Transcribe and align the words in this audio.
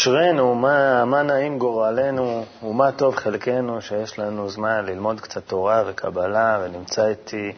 אשרינו, 0.00 0.54
מה, 0.54 1.04
מה 1.04 1.22
נעים 1.22 1.58
גורלנו 1.58 2.44
ומה 2.62 2.92
טוב 2.92 3.16
חלקנו 3.16 3.82
שיש 3.82 4.18
לנו 4.18 4.48
זמן 4.50 4.84
ללמוד 4.86 5.20
קצת 5.20 5.42
תורה 5.46 5.82
וקבלה, 5.86 6.58
ונמצא 6.62 7.06
איתי 7.06 7.52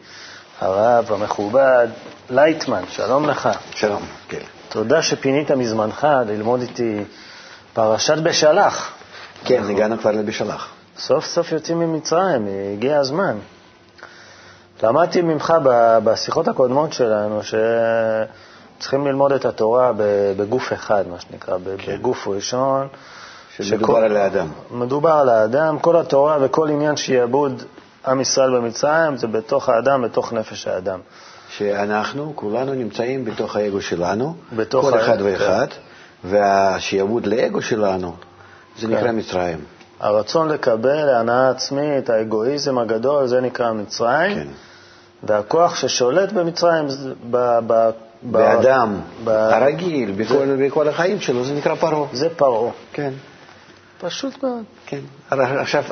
הרב 0.61 1.11
המכובד 1.11 1.87
לייטמן, 2.29 2.83
שלום 2.89 3.29
לך. 3.29 3.49
שלום, 3.75 4.01
כן. 4.27 4.41
תודה 4.69 5.01
שפינית 5.01 5.51
מזמנך 5.51 6.07
ללמוד 6.27 6.61
איתי 6.61 7.03
פרשת 7.73 8.17
בשלח. 8.17 8.93
כן, 9.45 9.57
אנחנו... 9.57 9.71
הגענו 9.73 9.97
כבר 9.97 10.11
לבשלח. 10.11 10.73
סוף 10.97 11.25
סוף 11.25 11.51
יוצאים 11.51 11.79
ממצרים, 11.79 12.47
הגיע 12.73 12.99
הזמן. 12.99 13.37
למדתי 14.83 15.21
ממך 15.21 15.53
בשיחות 16.03 16.47
הקודמות 16.47 16.93
שלנו 16.93 17.43
ש... 17.43 17.55
צריכים 18.83 19.07
ללמוד 19.07 19.31
את 19.31 19.45
התורה 19.45 19.91
בגוף 20.37 20.73
אחד, 20.73 21.07
מה 21.07 21.19
שנקרא, 21.19 21.57
כן. 21.77 21.97
בגוף 21.97 22.27
ראשון. 22.27 22.87
שמדובר 23.57 23.93
שכל, 23.93 24.03
על 24.03 24.17
האדם. 24.17 24.47
מדובר 24.71 25.11
על 25.11 25.29
האדם. 25.29 25.79
כל 25.79 25.97
התורה 25.97 26.37
וכל 26.41 26.69
עניין 26.69 26.95
שיעבוד 26.95 27.63
עם 28.07 28.21
ישראל 28.21 28.55
במצרים 28.55 29.17
זה 29.17 29.27
בתוך 29.27 29.69
האדם, 29.69 30.01
בתוך 30.01 30.33
נפש 30.33 30.67
האדם. 30.67 30.99
שאנחנו, 31.49 32.31
כולנו 32.35 32.73
נמצאים 32.73 33.25
בתוך 33.25 33.55
האגו 33.55 33.81
שלנו, 33.81 34.35
בתוך 34.55 34.85
כל 34.85 34.99
אחד 34.99 35.17
ואחד, 35.23 35.67
כן. 35.69 36.29
והשיעבוד 36.29 37.25
לאגו 37.25 37.61
שלנו, 37.61 38.15
זה 38.79 38.87
כן. 38.87 38.93
נקרא 38.93 39.11
מצרים. 39.11 39.59
הרצון 39.99 40.49
לקבל 40.49 41.09
הנאה 41.09 41.49
עצמית, 41.49 42.09
האגואיזם 42.09 42.77
הגדול, 42.77 43.27
זה 43.27 43.41
נקרא 43.41 43.71
מצרים. 43.71 44.35
כן. 44.35 44.47
והכוח 45.23 45.75
ששולט 45.75 46.31
במצרים, 46.31 46.87
באדם 48.23 48.99
הרגיל, 49.27 50.11
בכל, 50.11 50.55
בכל 50.59 50.87
החיים 50.87 51.19
שלו, 51.19 51.43
זה 51.43 51.53
נקרא 51.53 51.75
פרעה. 51.75 52.07
זה 52.13 52.29
פרעה. 52.29 52.71
כן. 52.93 53.11
פשוט 54.01 54.43
מאוד. 54.43 54.63
כן. 54.85 54.99
עכשיו, 55.29 55.83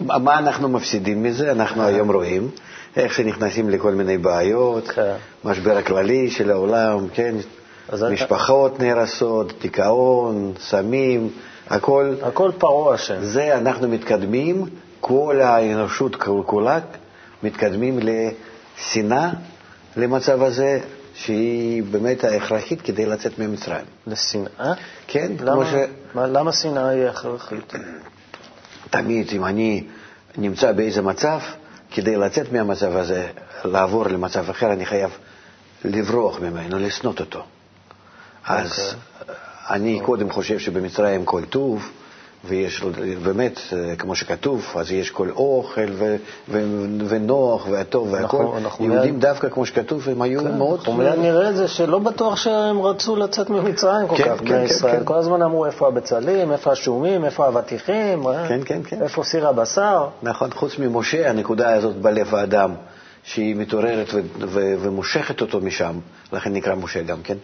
מה 0.00 0.38
אנחנו 0.38 0.68
מפסידים 0.68 1.22
מזה? 1.22 1.52
אנחנו 1.52 1.82
היום 1.82 2.12
רואים 2.12 2.50
איך 2.96 3.14
שנכנסים 3.14 3.70
לכל 3.70 3.92
מיני 3.92 4.18
בעיות, 4.18 4.88
כן. 4.88 5.14
משבר 5.44 5.76
הכללי 5.76 6.30
של 6.30 6.50
העולם, 6.50 7.08
כן? 7.14 7.34
משפחות 8.10 8.80
נהרסות, 8.80 9.52
דיכאון, 9.62 10.52
סמים, 10.60 11.30
הכל... 11.70 12.14
הכל 12.22 12.50
פרעה 12.58 12.94
אשם. 12.94 13.14
זה 13.20 13.56
אנחנו 13.56 13.88
מתקדמים, 13.88 14.64
כל 15.00 15.40
האנושות 15.40 16.16
כולה 16.46 16.78
מתקדמים 17.42 17.98
לשנאה 18.02 19.30
למצב 19.96 20.42
הזה, 20.42 20.80
שהיא 21.24 21.82
באמת 21.82 22.24
ההכרחית 22.24 22.82
כדי 22.82 23.06
לצאת 23.06 23.38
ממצרים. 23.38 23.84
לשנאה? 24.06 24.72
כן, 25.06 25.32
למה, 25.40 25.52
כמו 25.52 25.64
ש... 25.64 25.74
מה, 26.14 26.26
למה 26.26 26.52
שנאה 26.52 26.88
היא 26.88 27.06
הכרחית? 27.06 27.72
תמיד, 28.90 29.28
אם 29.32 29.44
אני 29.44 29.84
נמצא 30.36 30.72
באיזה 30.72 31.02
מצב, 31.02 31.38
כדי 31.90 32.16
לצאת 32.16 32.52
מהמצב 32.52 32.96
הזה, 32.96 33.28
לעבור 33.64 34.06
למצב 34.06 34.50
אחר, 34.50 34.72
אני 34.72 34.86
חייב 34.86 35.10
לברוח 35.84 36.40
ממנו, 36.40 36.78
לשנות 36.78 37.20
אותו. 37.20 37.44
אז 38.46 38.70
okay. 38.70 38.80
אוקיי. 38.80 39.34
אני 39.70 40.00
קודם 40.04 40.30
חושב 40.30 40.58
שבמצרים 40.58 41.24
כל 41.24 41.44
טוב, 41.44 41.90
ויש 42.44 42.82
באמת, 43.22 43.60
כמו 43.98 44.14
שכתוב, 44.14 44.72
אז 44.76 44.92
יש 44.92 45.10
כל 45.10 45.30
אוכל 45.30 45.86
ו, 45.92 46.16
ו, 46.48 46.60
ונוח 47.08 47.66
והטוב 47.70 48.12
והכל. 48.12 48.42
נכון, 48.42 48.56
אנחנו 48.56 48.84
יהודים 48.84 49.14
מיד... 49.14 49.26
דווקא, 49.26 49.48
כמו 49.48 49.66
שכתוב, 49.66 50.08
הם 50.08 50.22
היו 50.22 50.40
כן, 50.40 50.58
מאוד... 50.58 50.78
אנחנו 50.78 50.92
מיד 50.92 51.18
נראה 51.18 51.50
את 51.50 51.56
זה 51.56 51.68
שלא 51.68 51.98
בטוח 51.98 52.36
שהם 52.36 52.82
רצו 52.82 53.16
לצאת 53.16 53.50
ממצרים 53.50 54.08
כל 54.08 54.16
כן, 54.16 54.24
כך, 54.24 54.38
כן, 54.38 54.44
בני 54.44 54.50
כן, 54.58 54.64
ישראל. 54.64 54.98
כן. 54.98 55.04
כל 55.04 55.14
הזמן 55.14 55.42
אמרו 55.42 55.66
איפה 55.66 55.88
הבצלים, 55.88 56.52
איפה 56.52 56.72
השומים, 56.72 57.24
איפה 57.24 57.44
האבטיחים, 57.44 58.26
אה? 58.26 58.48
כן, 58.48 58.60
כן, 58.64 58.80
כן. 58.84 59.02
איפה 59.02 59.24
סיר 59.24 59.48
הבשר. 59.48 60.08
נכון, 60.22 60.50
חוץ 60.50 60.78
ממשה, 60.78 61.30
הנקודה 61.30 61.74
הזאת 61.74 61.96
בלב 61.96 62.34
האדם, 62.34 62.74
שהיא 63.22 63.56
מתעוררת 63.56 64.06
ו- 64.40 64.74
ומושכת 64.80 65.40
אותו 65.40 65.60
משם, 65.60 65.98
לכן 66.32 66.52
נקרא 66.52 66.74
משה 66.74 67.02
גם 67.02 67.22
כן. 67.22 67.36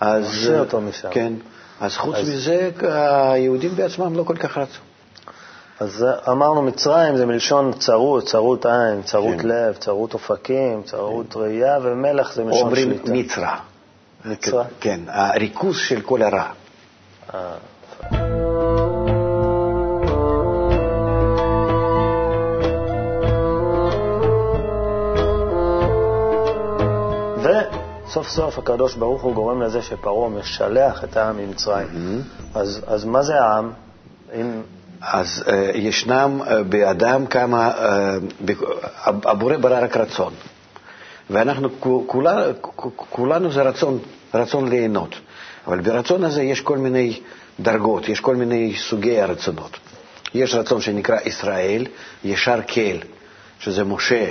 אז... 0.00 0.24
מושך 0.24 0.58
אותו 0.60 0.80
משם. 0.80 1.08
כן. 1.10 1.32
אז 1.80 1.96
חוץ 1.96 2.16
אז... 2.16 2.30
מזה, 2.30 2.70
היהודים 2.80 3.76
בעצמם 3.76 4.16
לא 4.16 4.22
כל 4.22 4.36
כך 4.36 4.58
רצו. 4.58 4.80
אז 5.80 6.06
אמרנו 6.30 6.62
מצרים 6.62 7.16
זה 7.16 7.26
מלשון 7.26 7.72
צרות, 7.72 8.26
צרות 8.26 8.66
עין, 8.66 9.02
צרות 9.02 9.40
כן. 9.40 9.48
לב, 9.48 9.74
צרות 9.74 10.14
אופקים, 10.14 10.82
צרות 10.82 11.32
כן. 11.32 11.40
ראייה, 11.40 11.78
ומלך 11.82 12.32
זה 12.34 12.44
מלשון 12.44 12.74
שליטה. 12.74 13.02
אומרים 13.02 13.24
מצרה. 13.24 13.58
מצרה? 14.24 14.64
כן, 14.80 15.00
הריכוז 15.08 15.76
של 15.76 16.00
כל 16.00 16.22
הרע. 16.22 16.50
סוף 28.14 28.28
סוף 28.28 28.58
הקדוש 28.58 28.94
ברוך 28.94 29.22
הוא 29.22 29.34
גורם 29.34 29.62
לזה 29.62 29.82
שפרעה 29.82 30.28
משלח 30.30 31.04
את 31.04 31.16
העם 31.16 31.36
ממצרים. 31.36 31.86
Mm-hmm. 31.86 32.58
אז, 32.58 32.80
אז 32.86 33.04
מה 33.04 33.22
זה 33.22 33.40
העם? 33.40 33.70
אם... 34.34 34.62
אז 35.00 35.44
uh, 35.46 35.50
ישנם 35.74 36.40
uh, 36.42 36.48
באדם 36.68 37.26
כמה, 37.26 37.70
uh, 37.70 38.50
הבורא 39.04 39.56
ברא 39.56 39.84
רק 39.84 39.96
רצון. 39.96 40.32
ואנחנו, 41.30 41.68
כולה, 42.06 42.46
כולנו 42.96 43.52
זה 43.52 43.62
רצון, 43.62 43.98
רצון 44.34 44.68
ליהנות. 44.68 45.14
אבל 45.66 45.80
ברצון 45.80 46.24
הזה 46.24 46.42
יש 46.42 46.60
כל 46.60 46.78
מיני 46.78 47.20
דרגות, 47.60 48.08
יש 48.08 48.20
כל 48.20 48.36
מיני 48.36 48.74
סוגי 48.76 49.20
הרצונות. 49.20 49.76
יש 50.34 50.54
רצון 50.54 50.80
שנקרא 50.80 51.16
ישראל, 51.24 51.86
ישר 52.24 52.60
כל, 52.74 52.98
שזה 53.58 53.84
משה, 53.84 54.30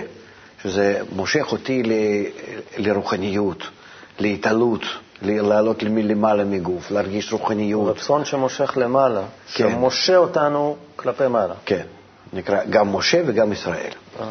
שזה 0.64 1.00
מושך 1.16 1.52
אותי 1.52 1.84
ל, 1.84 1.92
לרוחניות, 2.78 3.64
להתעלות, 4.20 4.82
לעלות 5.22 5.84
למעלה 5.84 6.44
מגוף, 6.44 6.92
להרגיש 6.92 7.34
רוחניות. 7.34 7.98
רצון 7.98 8.26
שמושך 8.26 8.74
למעלה, 8.78 9.22
כן. 9.54 9.70
שמושה 9.70 10.18
אותנו 10.18 10.76
כלפי 10.96 11.28
מעלה. 11.28 11.54
כן, 11.66 11.84
נקרא 12.34 12.64
גם 12.70 12.96
משה 12.96 13.22
וגם 13.26 13.52
ישראל. 13.52 13.92
Uh-huh. 14.20 14.24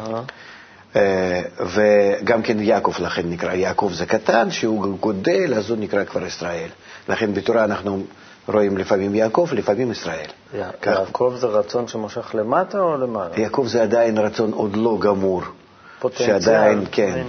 וגם 1.59 2.41
כן 2.41 2.59
יעקב, 2.59 2.93
לכן 2.99 3.29
נקרא 3.29 3.53
יעקב 3.53 3.91
זה 3.93 4.05
קטן, 4.05 4.51
שהוא 4.51 4.97
גודל, 4.99 5.53
אז 5.53 5.69
הוא 5.69 5.77
נקרא 5.77 6.03
כבר 6.03 6.25
ישראל. 6.25 6.67
לכן 7.09 7.33
בתורה 7.33 7.63
אנחנו 7.63 8.03
רואים 8.47 8.77
לפעמים 8.77 9.15
יעקב, 9.15 9.47
לפעמים 9.51 9.91
ישראל. 9.91 10.27
יעקב 10.85 11.33
זה 11.37 11.47
רצון 11.47 11.87
שמושך 11.87 12.35
למטה 12.35 12.79
או 12.79 12.97
למעלה? 12.97 13.39
יעקב 13.39 13.67
זה 13.67 13.83
עדיין 13.83 14.17
רצון 14.17 14.51
עוד 14.51 14.75
לא 14.75 14.97
גמור. 14.99 15.41
פוטנציאל. 16.03 16.39
שעדיין, 16.41 16.85
כן, 16.91 17.23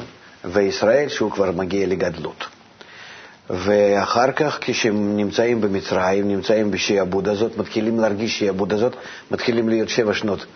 וישראל 0.44 1.08
שהוא 1.08 1.30
כבר 1.30 1.50
מגיע 1.52 1.86
לגדלות. 1.86 2.44
ואחר 3.50 4.32
כך 4.32 4.58
כשהם 4.60 5.16
נמצאים 5.16 5.60
במצרים, 5.60 6.28
נמצאים 6.28 6.70
בשעבוד 6.70 7.28
הזאת, 7.28 7.58
מתחילים 7.58 8.00
להרגיש 8.00 8.38
שעבוד 8.38 8.72
הזאת, 8.72 8.96
מתחילים 9.30 9.68
להיות 9.68 9.88
שבע 9.88 10.14
שנות 10.14 10.46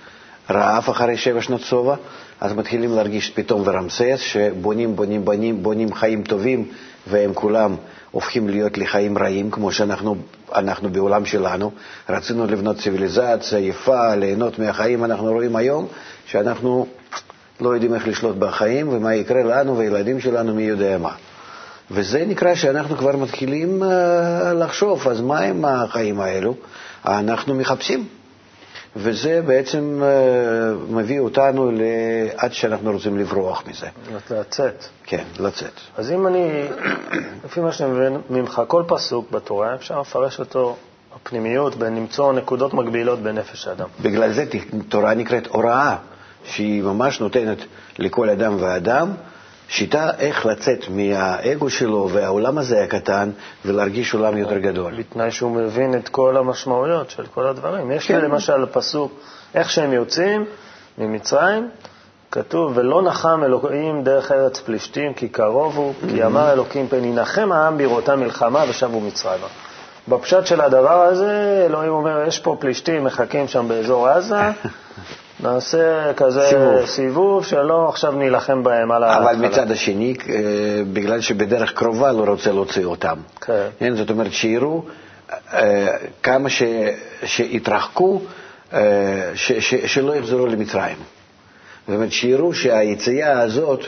רעב 0.50 0.84
אחרי 0.90 1.16
שבע 1.16 1.42
שנות 1.42 1.60
שובע, 1.60 1.94
אז 2.40 2.52
מתחילים 2.52 2.92
להרגיש 2.92 3.30
פתאום 3.30 3.62
ורמסס, 3.64 4.18
שבונים, 4.20 4.96
בונים, 4.96 5.24
בונים, 5.24 5.62
בונים 5.62 5.94
חיים 5.94 6.22
טובים, 6.22 6.68
והם 7.06 7.34
כולם 7.34 7.76
הופכים 8.10 8.48
להיות 8.48 8.78
לחיים 8.78 9.18
רעים, 9.18 9.50
כמו 9.50 9.72
שאנחנו 9.72 10.16
אנחנו 10.54 10.88
בעולם 10.90 11.26
שלנו. 11.26 11.70
רצינו 12.08 12.46
לבנות 12.46 12.76
ציוויליזציה 12.78 13.58
יפה, 13.58 14.14
ליהנות 14.14 14.58
מהחיים, 14.58 15.04
אנחנו 15.04 15.32
רואים 15.32 15.56
היום 15.56 15.86
שאנחנו 16.26 16.86
לא 17.60 17.68
יודעים 17.74 17.94
איך 17.94 18.08
לשלוט 18.08 18.36
בחיים 18.36 18.88
ומה 18.88 19.14
יקרה 19.14 19.42
לנו 19.42 19.78
וילדים 19.78 20.20
שלנו, 20.20 20.54
מי 20.54 20.62
יודע 20.62 20.98
מה. 20.98 21.12
וזה 21.90 22.24
נקרא 22.26 22.54
שאנחנו 22.54 22.96
כבר 22.96 23.16
מתחילים 23.16 23.82
uh, 23.82 23.86
לחשוב, 24.54 25.08
אז 25.08 25.20
מה 25.20 25.38
עם 25.38 25.64
החיים 25.64 26.20
האלו? 26.20 26.54
אנחנו 27.04 27.54
מחפשים. 27.54 28.06
וזה 28.96 29.42
בעצם 29.46 30.00
אה, 30.02 30.08
מביא 30.90 31.20
אותנו 31.20 31.70
עד 32.36 32.52
שאנחנו 32.52 32.92
רוצים 32.92 33.18
לברוח 33.18 33.62
מזה. 33.66 33.86
לצאת. 34.30 34.84
כן, 35.04 35.24
לצאת. 35.40 35.72
אז 35.96 36.10
אם 36.10 36.26
אני, 36.26 36.62
לפי 37.44 37.60
מה 37.60 37.72
שאני 37.72 37.90
מבין 37.90 38.20
ממך, 38.30 38.62
כל 38.66 38.82
פסוק 38.88 39.30
בתורה, 39.30 39.74
אפשר 39.74 40.00
לפרש 40.00 40.40
אותו 40.40 40.76
בפנימיות, 41.16 41.76
למצוא 41.76 42.32
נקודות 42.32 42.74
מקבילות 42.74 43.18
בנפש 43.18 43.68
האדם. 43.68 43.88
בגלל 44.02 44.32
זה 44.32 44.44
תורה 44.88 45.14
נקראת 45.14 45.46
הוראה, 45.46 45.96
שהיא 46.48 46.82
ממש 46.82 47.20
נותנת 47.20 47.58
לכל 47.98 48.30
אדם 48.30 48.56
ואדם 48.60 49.12
שיטה 49.68 50.10
איך 50.18 50.46
לצאת 50.46 50.84
מהאגו 50.88 51.70
שלו 51.70 52.08
והעולם 52.12 52.58
הזה 52.58 52.84
הקטן 52.84 53.30
ולהרגיש 53.64 54.14
עולם 54.14 54.36
יותר 54.36 54.58
גדול. 54.58 54.94
בתנאי 54.98 55.30
שהוא 55.30 55.50
מבין 55.50 55.94
את 55.94 56.08
כל 56.08 56.36
המשמעויות 56.36 57.10
של 57.10 57.26
כל 57.26 57.46
הדברים. 57.46 57.90
יש 57.90 58.10
לי 58.10 58.16
כן. 58.16 58.24
למשל 58.24 58.66
פסוק, 58.72 59.12
איך 59.54 59.70
שהם 59.70 59.92
יוצאים 59.92 60.44
ממצרים, 60.98 61.68
כתוב, 62.30 62.72
ולא 62.74 63.02
נחם 63.02 63.40
אלוהים 63.44 64.04
דרך 64.04 64.32
ארץ 64.32 64.60
פלישתים, 64.60 65.14
כי 65.14 65.28
קרוב 65.28 65.76
הוא, 65.76 65.94
כי 66.10 66.24
אמר 66.24 66.52
אלוקים 66.52 66.88
פן 66.88 67.04
ינחם 67.04 67.52
העם 67.52 67.78
בראותם 67.78 68.20
מלחמה 68.20 68.64
ושבו 68.68 69.00
מצרימה. 69.00 69.46
בפשט 70.08 70.46
של 70.46 70.60
הדבר 70.60 71.02
הזה, 71.02 71.62
אלוהים 71.66 71.92
אומר, 71.92 72.24
יש 72.26 72.38
פה 72.38 72.56
פלישתים 72.60 73.04
מחכים 73.04 73.48
שם 73.48 73.68
באזור 73.68 74.08
עזה, 74.08 74.40
נעשה 75.40 76.12
כזה 76.16 76.46
סיבוב. 76.50 76.86
סיבוב 76.86 77.44
שלא 77.44 77.88
עכשיו 77.88 78.12
נילחם 78.12 78.62
בהם 78.62 78.90
על 78.90 79.04
אבל 79.04 79.26
ההתחלה. 79.26 79.48
מצד 79.48 79.70
השני, 79.70 80.14
אה, 80.28 80.34
בגלל 80.92 81.20
שבדרך 81.20 81.72
קרובה 81.72 82.12
לא 82.12 82.24
רוצה 82.24 82.52
להוציא 82.52 82.84
אותם. 82.84 83.16
כן. 83.40 83.66
כן, 83.78 83.96
זאת 83.96 84.10
אומרת, 84.10 84.32
שיראו 84.32 84.84
אה, 85.52 85.96
כמה 86.22 86.48
ש, 86.48 86.62
שיתרחקו, 87.24 88.20
אה, 88.72 88.80
ש, 89.34 89.52
ש, 89.52 89.74
שלא 89.74 90.16
יחזרו 90.16 90.46
למצרים. 90.46 90.96
זאת 91.86 91.94
אומרת, 91.94 92.12
שיראו 92.12 92.54
שהיציאה 92.54 93.40
הזאת 93.40 93.80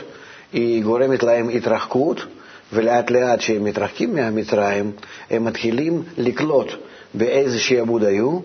היא 0.53 0.83
גורמת 0.83 1.23
להם 1.23 1.49
התרחקות, 1.49 2.25
ולאט 2.73 3.11
לאט 3.11 3.39
כשהם 3.39 3.63
מתרחקים 3.63 4.15
מהמצרים, 4.15 4.91
הם 5.29 5.45
מתחילים 5.45 6.03
לקלוט 6.17 6.71
באיזה 7.13 7.59
שעבוד 7.59 8.03
היו, 8.03 8.39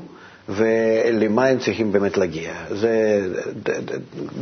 ולמה 0.48 1.46
הם 1.46 1.58
צריכים 1.58 1.92
באמת 1.92 2.16
להגיע. 2.16 2.52
זה, 2.70 3.20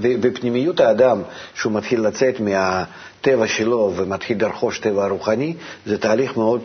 בפנימיות 0.00 0.80
האדם, 0.80 1.22
שהוא 1.54 1.72
מתחיל 1.72 2.00
לצאת 2.06 2.34
מהטבע 2.40 3.46
שלו 3.46 3.92
ומתחיל 3.96 4.42
לרכוש 4.44 4.78
טבע 4.78 5.06
רוחני, 5.08 5.54
זה 5.86 5.98
תהליך 5.98 6.36
מאוד, 6.36 6.60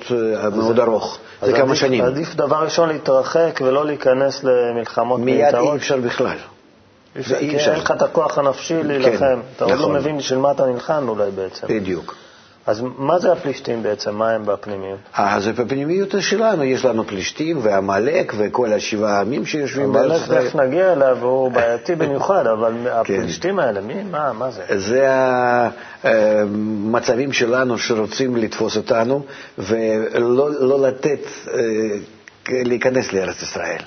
מאוד 0.55 0.79
ארוך. 0.79 1.17
אז 1.41 1.49
זה 1.49 1.55
כמה 1.55 1.63
עדיף- 1.65 1.79
שנים. 1.79 2.03
עדיף 2.05 2.35
דבר 2.35 2.63
ראשון 2.63 2.89
להתרחק 2.89 3.59
ולא 3.65 3.85
להיכנס 3.85 4.43
למלחמות 4.43 5.19
מיד 5.19 5.41
מיותרות. 5.41 5.71
אי 5.73 5.77
אפשר 5.77 5.97
בכלל. 5.97 6.37
אי 7.15 7.21
אפשר, 7.21 7.39
כי. 7.39 7.57
אין 7.71 7.79
לך 7.79 7.91
את 7.91 8.01
הכוח 8.01 8.37
הנפשי 8.37 8.83
להילחם. 8.83 9.39
אתה 9.55 9.63
עוד 9.65 9.73
לא 9.73 9.79
נכון. 9.79 9.95
מבין 9.95 10.17
בשביל 10.17 10.39
מה 10.39 10.51
אתה 10.51 10.65
נלחם 10.65 11.09
אולי 11.09 11.31
בעצם. 11.31 11.67
בדיוק. 11.69 12.15
אז 12.69 12.81
מה 12.97 13.19
זה 13.19 13.31
הפלישתים 13.31 13.83
בעצם? 13.83 14.15
מה 14.15 14.31
הם 14.31 14.45
בפנימיות? 14.45 14.99
אז 15.13 15.47
בפנימיות 15.47 16.13
שלנו 16.19 16.63
יש 16.63 16.85
לנו 16.85 17.07
פלישתים 17.07 17.59
ועמלק 17.61 18.33
וכל 18.37 18.73
השבעה 18.73 19.17
העמים 19.17 19.45
שיושבים 19.45 19.93
בארץ 19.93 20.21
ישראל. 20.21 20.47
תכף 20.47 20.55
נגיע 20.55 20.93
אליו, 20.93 21.17
והוא 21.19 21.51
בעייתי 21.51 21.95
במיוחד, 22.01 22.47
אבל 22.47 22.73
הפלישתים 22.91 23.59
האלה, 23.59 23.81
מי, 23.81 24.03
מה, 24.03 24.33
מה 24.33 24.51
זה? 24.51 24.61
זה 24.79 25.07
המצבים 26.03 27.33
שלנו 27.33 27.77
שרוצים 27.77 28.37
לתפוס 28.37 28.77
אותנו 28.77 29.25
ולא 29.57 30.49
לא 30.51 30.87
לתת 30.87 31.19
אה, 31.53 31.53
להיכנס 32.49 33.13
לארץ 33.13 33.41
ישראל. 33.41 33.81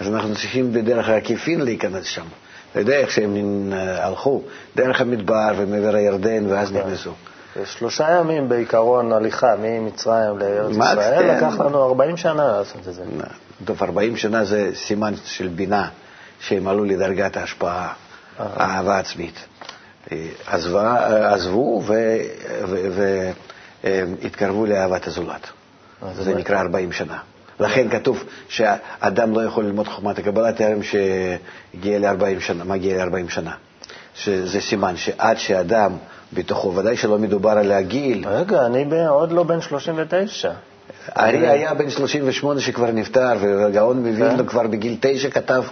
אז 0.00 0.08
אנחנו 0.08 0.34
צריכים 0.34 0.72
בדרך 0.72 1.08
העקיפין 1.08 1.60
להיכנס 1.60 2.04
שם. 2.04 2.24
אתה 2.72 2.80
יודע 2.80 2.96
איך 2.98 3.10
שהם 3.10 3.72
אה, 3.72 4.06
הלכו? 4.06 4.42
דרך 4.76 5.00
המדבר 5.00 5.52
ומעבר 5.56 5.94
הירדן 5.94 6.46
ואז 6.48 6.70
כן. 6.70 6.76
נכנסו. 6.78 7.10
שלושה 7.64 8.10
ימים 8.10 8.48
בעיקרון 8.48 9.12
הליכה 9.12 9.54
ממצרים 9.62 10.38
לארץ 10.38 10.76
מה, 10.76 10.92
ישראל, 10.92 11.22
כן. 11.22 11.36
לקח 11.36 11.60
לנו 11.60 11.84
40 11.84 12.16
שנה 12.16 12.46
לעשות 12.46 12.88
את 12.88 12.94
זה. 12.94 13.02
טוב, 13.64 13.82
40 13.82 14.16
שנה 14.16 14.44
זה 14.44 14.70
סימן 14.74 15.14
של 15.24 15.48
בינה, 15.48 15.88
שהם 16.40 16.68
עלו 16.68 16.84
לדרגת 16.84 17.36
ההשפעה, 17.36 17.92
אה. 18.40 18.46
אהבה 18.60 18.98
עצמית. 18.98 19.46
אה, 20.12 20.26
אה, 20.52 21.34
עזבו 21.34 21.82
והתקרבו 23.84 24.66
לאהבת 24.66 25.06
הזולת. 25.06 25.48
אז 26.02 26.16
זה 26.16 26.34
נקרא 26.34 26.60
40 26.60 26.92
שנה. 26.92 27.18
לכן 27.60 27.88
כתוב 27.90 28.24
שאדם 28.48 29.32
לא 29.32 29.44
יכול 29.44 29.64
ללמוד 29.64 29.88
חוכמת 29.88 30.18
הקבלה 30.18 30.52
טרם 30.52 30.82
שהגיע 30.82 31.98
ל-40 31.98 32.40
שנה, 32.40 32.64
מגיע 32.64 33.04
ל-40 33.04 33.30
שנה. 33.30 33.54
שזה 34.14 34.60
סימן 34.60 34.96
שעד 34.96 35.38
שאדם 35.38 35.92
בתוכו, 36.34 36.74
ודאי 36.74 36.96
שלא 36.96 37.18
מדובר 37.18 37.50
על 37.50 37.72
הגיל, 37.72 38.28
רגע, 38.28 38.66
אני 38.66 39.06
עוד 39.08 39.32
לא 39.32 39.42
בן 39.42 39.60
39. 39.60 40.50
הארי 41.08 41.48
היה 41.48 41.74
בן 41.74 41.90
38 41.90 42.60
שכבר 42.60 42.90
נפטר, 42.90 43.32
והגאון 43.40 43.98
מווילנה 43.98 44.38
כן. 44.38 44.46
כבר 44.46 44.66
בגיל 44.66 44.96
תשע 45.00 45.30
כתב 45.30 45.62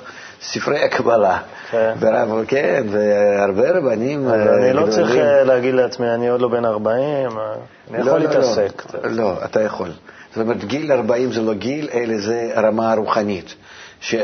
ספרי 0.42 0.84
הקבלה. 0.84 1.38
כן. 1.70 1.94
ורב, 1.98 2.44
כן, 2.48 2.82
והרבה 2.90 3.78
רבנים 3.78 4.28
אז 4.28 4.32
אה, 4.32 4.56
אני 4.56 4.72
לא 4.72 4.86
צריך. 4.90 5.16
אה, 5.16 5.44
להגיד 5.44 5.74
לעצמי, 5.74 6.10
אני 6.14 6.28
עוד 6.28 6.40
לא 6.40 6.48
בן 6.48 6.64
40, 6.64 6.98
אה, 6.98 7.54
אני 7.90 7.98
יכול 7.98 8.12
לא, 8.12 8.18
לא, 8.18 8.18
להתעסק. 8.18 8.82
לא, 9.02 9.10
לא, 9.10 9.34
אתה 9.44 9.62
יכול. 9.62 9.90
זאת 10.34 10.42
אומרת, 10.42 10.64
גיל 10.64 10.92
40 10.92 11.32
זה 11.32 11.42
לא 11.42 11.54
גיל, 11.54 11.88
אלא 11.94 12.18
זה 12.18 12.52
רמה 12.56 12.94
רוחנית. 12.94 13.54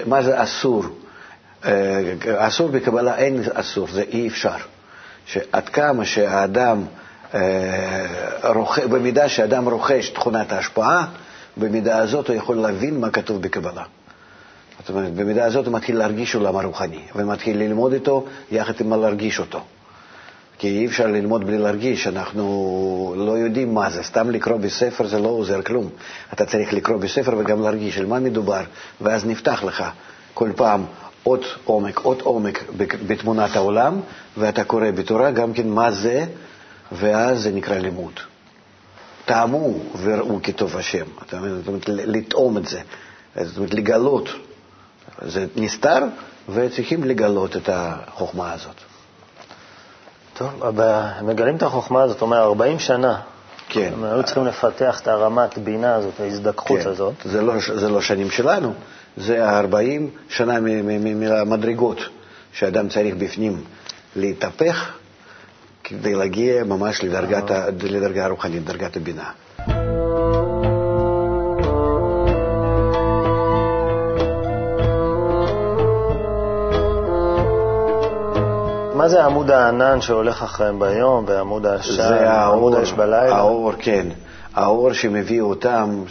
מה 0.07 0.23
זה 0.23 0.43
אסור? 0.43 0.85
אסור 2.37 2.69
בקבלה 2.69 3.17
אין 3.17 3.43
אסור, 3.55 3.87
זה 3.93 4.03
אי 4.03 4.29
אפשר. 4.29 4.57
שעד 5.29 5.69
כמה 5.69 6.05
שהאדם, 6.05 6.85
אה. 7.35 7.41
במידה 8.91 9.29
שאדם 9.29 9.69
רוכש 9.69 10.09
תכונת 10.09 10.53
ההשפעה, 10.53 11.07
במידה 11.57 11.99
הזאת 11.99 12.29
הוא 12.29 12.37
יכול 12.37 12.57
להבין 12.57 13.01
מה 13.01 13.11
כתוב 13.11 13.43
בקבלה. 13.43 13.83
זאת 14.81 14.91
אומרת, 14.91 15.13
במידה 15.13 15.45
הזאת 15.45 15.67
הוא 15.67 15.75
מתחיל 15.75 15.99
להרגיש 15.99 16.35
עולם 16.35 16.57
הרוחני, 16.57 17.03
ומתחיל 17.15 17.59
ללמוד 17.59 17.93
איתו 17.93 18.27
יחד 18.51 18.73
עם 18.81 19.01
להרגיש 19.01 19.39
אותו. 19.39 19.61
כי 20.59 20.69
אי 20.69 20.87
אפשר 20.87 21.07
ללמוד 21.07 21.47
בלי 21.47 21.59
להרגיש, 21.59 22.07
אנחנו 22.07 23.15
לא 23.17 23.33
יודעים 23.33 23.75
מה 23.75 23.91
זה, 23.91 24.03
סתם 24.03 24.31
לקרוא 24.31 24.57
בספר 24.57 25.07
זה 25.07 25.19
לא 25.19 25.29
עוזר 25.29 25.63
כלום. 25.63 25.89
אתה 26.33 26.45
צריך 26.45 26.73
לקרוא 26.73 26.97
בספר 26.97 27.39
וגם 27.39 27.63
להרגיש 27.63 27.99
על 27.99 28.07
מה 28.07 28.19
מדובר, 28.19 28.63
ואז 29.01 29.27
נפתח 29.27 29.65
לך 29.65 29.85
כל 30.35 30.51
פעם 30.57 30.85
עוד 31.23 31.45
עומק, 31.65 31.99
עוד 31.99 32.21
עומק 32.21 32.65
בתמונת 33.07 33.57
העולם, 33.57 34.01
ואתה 34.37 34.65
קורא 34.65 34.91
בתורה 34.91 35.31
גם 35.31 35.53
כן 35.53 35.69
מה 35.69 35.91
זה, 35.91 36.25
ואז 36.93 37.43
זה 37.43 37.51
נקרא 37.51 37.79
לימוד. 37.79 38.13
טעמו 39.25 39.75
וראו 40.03 40.39
כי 40.43 40.53
טוב 40.53 40.77
השם, 40.77 41.05
זאת 41.31 41.69
אומרת, 41.69 41.89
לטעום 41.89 42.57
את 42.57 42.69
זה, 42.69 42.81
זאת 43.43 43.57
אומרת, 43.57 43.75
לגלות. 43.75 44.29
זה 45.23 45.47
נסתר, 45.57 46.05
וצריכים 46.49 47.05
לגלות 47.05 47.57
את 47.57 47.69
החוכמה 47.73 48.53
הזאת. 48.53 48.75
טוב, 50.35 50.81
מגלים 51.23 51.57
את 51.57 51.63
החוכמה 51.63 52.03
הזאת, 52.03 52.17
זאת 52.17 52.23
אומרת, 52.23 52.41
40 52.41 52.79
שנה. 52.79 53.21
כן. 53.69 53.91
הם 53.93 54.05
היו 54.05 54.23
צריכים 54.23 54.47
לפתח 54.47 55.01
את 55.01 55.09
הרמת 55.09 55.59
בינה 55.59 55.95
הזאת, 55.95 56.21
ההזדככות 56.21 56.81
כן. 56.81 56.89
הזאת. 56.89 57.15
זה 57.25 57.43
לא, 57.43 57.55
זה 57.75 57.89
לא 57.89 58.01
שנים 58.01 58.31
שלנו, 58.31 58.75
זה 59.17 59.51
40 59.51 60.11
שנה 60.29 60.61
מהמדרגות 60.61 61.99
שאדם 62.53 62.89
צריך 62.89 63.15
בפנים 63.15 63.65
להתהפך 64.17 64.93
כדי 65.85 66.15
להגיע 66.15 66.65
ממש 66.65 67.05
לדרגת, 67.05 67.51
לדרגה 67.83 68.25
הרוחנית, 68.25 68.65
דרגת 68.65 68.97
הבינה. 68.97 69.31
מה 78.95 79.09
זה 79.09 79.25
עמוד 79.25 79.51
הענן 79.51 80.01
שהולך 80.01 80.43
אחריהם 80.43 80.79
ביום, 80.79 81.25
ועמוד 81.29 81.67
העשן, 81.67 82.03
האור, 82.03 82.55
עמוד 82.57 82.75
האש 82.75 82.93
בלילה? 82.93 83.37
האור, 83.37 83.73
כן. 83.79 84.07
האור 84.59 84.93
שמביא 84.93 85.41
אותם, 85.41 86.05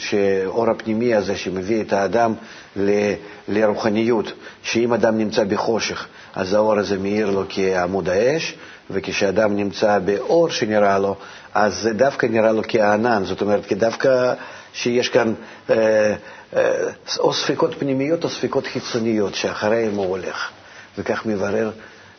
האור 0.46 0.70
הפנימי 0.70 1.14
הזה 1.16 1.38
שמביא 1.38 1.82
את 1.82 1.94
האדם 1.94 2.34
ל- 2.76 3.14
לרוחניות, 3.48 4.32
שאם 4.64 4.94
אדם 4.94 5.18
נמצא 5.18 5.44
בחושך, 5.44 6.08
אז 6.36 6.54
האור 6.54 6.78
הזה 6.78 6.98
מאיר 6.98 7.30
לו 7.30 7.44
כעמוד 7.50 8.10
האש, 8.10 8.56
וכשאדם 8.92 9.56
נמצא 9.56 10.00
באור 10.00 10.50
שנראה 10.50 11.00
לו, 11.00 11.16
אז 11.54 11.76
זה 11.82 11.94
דווקא 11.94 12.26
נראה 12.26 12.52
לו 12.52 12.62
כענן, 12.68 13.24
זאת 13.26 13.42
אומרת, 13.42 13.66
כדווקא 13.66 14.34
שיש 14.74 15.10
כאן 15.10 15.34
אה, 15.70 16.14
אה, 16.56 16.72
או 17.20 17.34
ספקות 17.34 17.74
פנימיות 17.80 18.24
או 18.24 18.30
ספקות 18.30 18.68
חיצוניות 18.68 19.36
שאחריהם 19.36 19.96
הוא 19.96 20.06
הולך, 20.06 20.50
וכך 20.98 21.26
מברר 21.26 21.72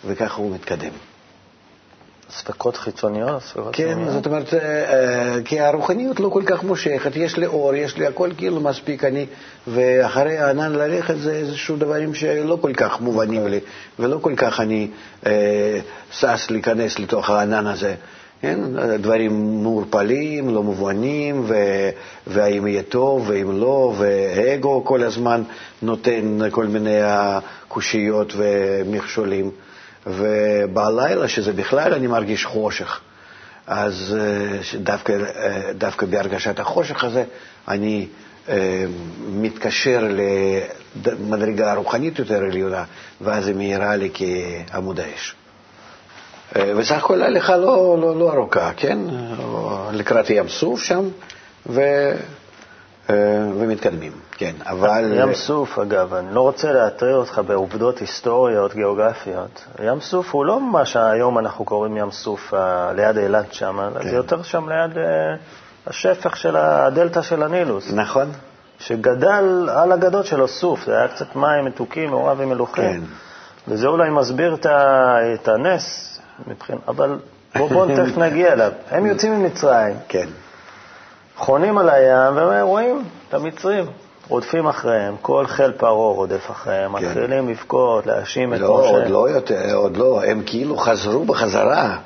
וכך 0.07 0.35
הוא 0.35 0.55
מתקדם. 0.55 0.93
ספקות 2.49 2.77
חיצוניות? 2.77 3.43
ספקות 3.43 3.77
כן? 3.77 3.99
זאת 4.13 4.27
אומרת, 4.27 4.55
אה, 4.55 4.59
אה, 4.59 5.43
כי 5.45 5.61
הרוחניות 5.61 6.21
לא 6.21 6.29
כל 6.29 6.43
כך 6.47 6.63
מושכת, 6.63 7.17
יש 7.17 7.37
לי 7.37 7.47
אור, 7.47 7.75
יש 7.75 7.97
לי 7.97 8.07
הכל 8.07 8.31
כאילו 8.37 8.61
מספיק, 8.61 9.05
אני, 9.05 9.27
ואחרי 9.67 10.39
הענן 10.39 10.73
ללכת 10.73 11.15
זה 11.19 11.33
איזשהו 11.33 11.77
דברים 11.77 12.15
שלא 12.15 12.59
כל 12.61 12.73
כך 12.73 13.01
מובנים 13.01 13.47
לי, 13.47 13.61
ולא 13.99 14.19
כל 14.23 14.35
כך 14.37 14.61
אני 14.61 14.89
אה, 15.27 15.81
שש 16.13 16.51
להיכנס 16.51 16.99
לתוך 16.99 17.31
הענן 17.31 17.67
הזה. 17.67 17.95
כן, 18.43 18.61
דברים 18.99 19.63
מעורפלים, 19.63 20.55
לא 20.55 20.63
מובנים, 20.63 21.45
ו, 21.49 21.55
והאם 22.27 22.67
יהיה 22.67 22.83
טוב 22.83 23.25
ואם 23.29 23.61
לא, 23.61 23.95
ואגו 23.99 24.85
כל 24.85 25.03
הזמן 25.03 25.43
נותן 25.83 26.39
כל 26.51 26.67
מיני 26.67 27.01
קושיות 27.69 28.33
ומכשולים. 28.37 29.51
ובלילה, 30.09 31.29
שזה 31.29 31.53
בכלל 31.53 31.95
אני 31.95 32.07
מרגיש 32.07 32.45
חושך, 32.45 33.01
אז 33.67 34.17
אה, 34.21 34.79
דווקא, 34.79 35.13
אה, 35.13 35.73
דווקא 35.73 36.07
בהרגשת 36.07 36.59
החושך 36.61 37.05
הזה 37.05 37.25
אני 37.69 38.07
אה, 38.49 38.85
מתקשר 39.29 40.09
למדרגה 41.07 41.75
רוחנית 41.75 42.19
יותר 42.19 42.43
עליונה, 42.45 42.85
ואז 43.21 43.47
היא 43.47 43.55
מאירה 43.55 43.97
לי 43.97 44.11
כעמוד 44.15 45.01
האש. 45.01 45.35
וסך 46.77 46.97
הכל 46.97 47.23
ההליכה 47.23 47.57
לא, 47.57 47.99
לא, 48.01 48.19
לא 48.19 48.33
ארוכה, 48.33 48.73
כן? 48.77 48.99
לקראת 49.93 50.31
ים 50.31 50.49
סוף 50.49 50.83
שם, 50.83 51.09
ו... 51.67 51.81
ומתקדמים, 53.59 54.13
כן, 54.39 54.53
אבל... 54.67 55.13
ים 55.17 55.35
סוף, 55.35 55.79
אגב, 55.79 56.15
אני 56.15 56.35
לא 56.35 56.41
רוצה 56.41 56.73
להטריד 56.73 57.15
אותך 57.15 57.41
בעובדות 57.47 57.99
היסטוריות, 57.99 58.75
גיאוגרפיות. 58.75 59.65
ים 59.83 60.01
סוף 60.01 60.35
הוא 60.35 60.45
לא 60.45 60.61
מה 60.61 60.85
שהיום 60.85 61.39
אנחנו 61.39 61.65
קוראים 61.65 61.97
ים 61.97 62.11
סוף 62.11 62.55
ליד 62.97 63.19
אילת 63.19 63.53
שם, 63.53 63.79
כן. 64.01 64.09
זה 64.09 64.17
יותר 64.17 64.43
שם 64.43 64.69
ליד 64.69 64.99
אה, 64.99 65.35
השפך 65.87 66.37
של 66.37 66.57
הדלתא 66.57 67.23
של 67.23 67.43
הנילוס. 67.43 67.93
נכון. 67.93 68.33
שגדל 68.79 69.69
על 69.73 69.93
הגדות 69.93 70.27
שלו 70.27 70.49
סוף, 70.49 70.85
זה 70.85 70.99
היה 70.99 71.09
קצת 71.09 71.37
מים 71.37 71.65
מתוקים, 71.65 72.11
מעורב 72.11 72.41
עם 72.41 72.49
מלוכים. 72.49 73.01
כן. 73.01 73.01
וזה 73.69 73.87
אולי 73.87 74.11
מסביר 74.11 74.57
את 74.65 75.49
הנס, 75.49 76.19
מבחינת, 76.47 76.81
אבל 76.89 77.19
בואו 77.57 77.69
בוא 77.69 77.87
תכף 77.97 78.19
נגיע 78.19 78.53
אליו. 78.53 78.73
הם 78.91 79.07
יוצאים 79.07 79.41
ממצרים. 79.43 79.97
כן. 80.09 80.27
חונים 81.37 81.79
על 81.79 81.89
הים 81.89 82.35
ורואים 82.37 83.05
את 83.29 83.35
המצרים. 83.35 83.87
רודפים 84.29 84.67
אחריהם, 84.67 85.15
כל 85.23 85.47
חיל 85.47 85.73
פרעה 85.73 85.93
רודף 85.93 86.51
אחריהם, 86.51 86.99
כן. 86.99 87.05
מתחילים 87.05 87.49
לבכות, 87.49 88.07
להאשים 88.07 88.55
את 88.55 88.61
לא, 88.61 88.81
משה. 88.81 88.91
עוד 88.91 89.09
לא 89.09 89.31
יותר, 89.31 89.75
עוד 89.75 89.97
לא, 89.97 90.23
הם 90.25 90.43
כאילו 90.47 90.77
חזרו 90.77 91.25
בחזרה. 91.25 91.97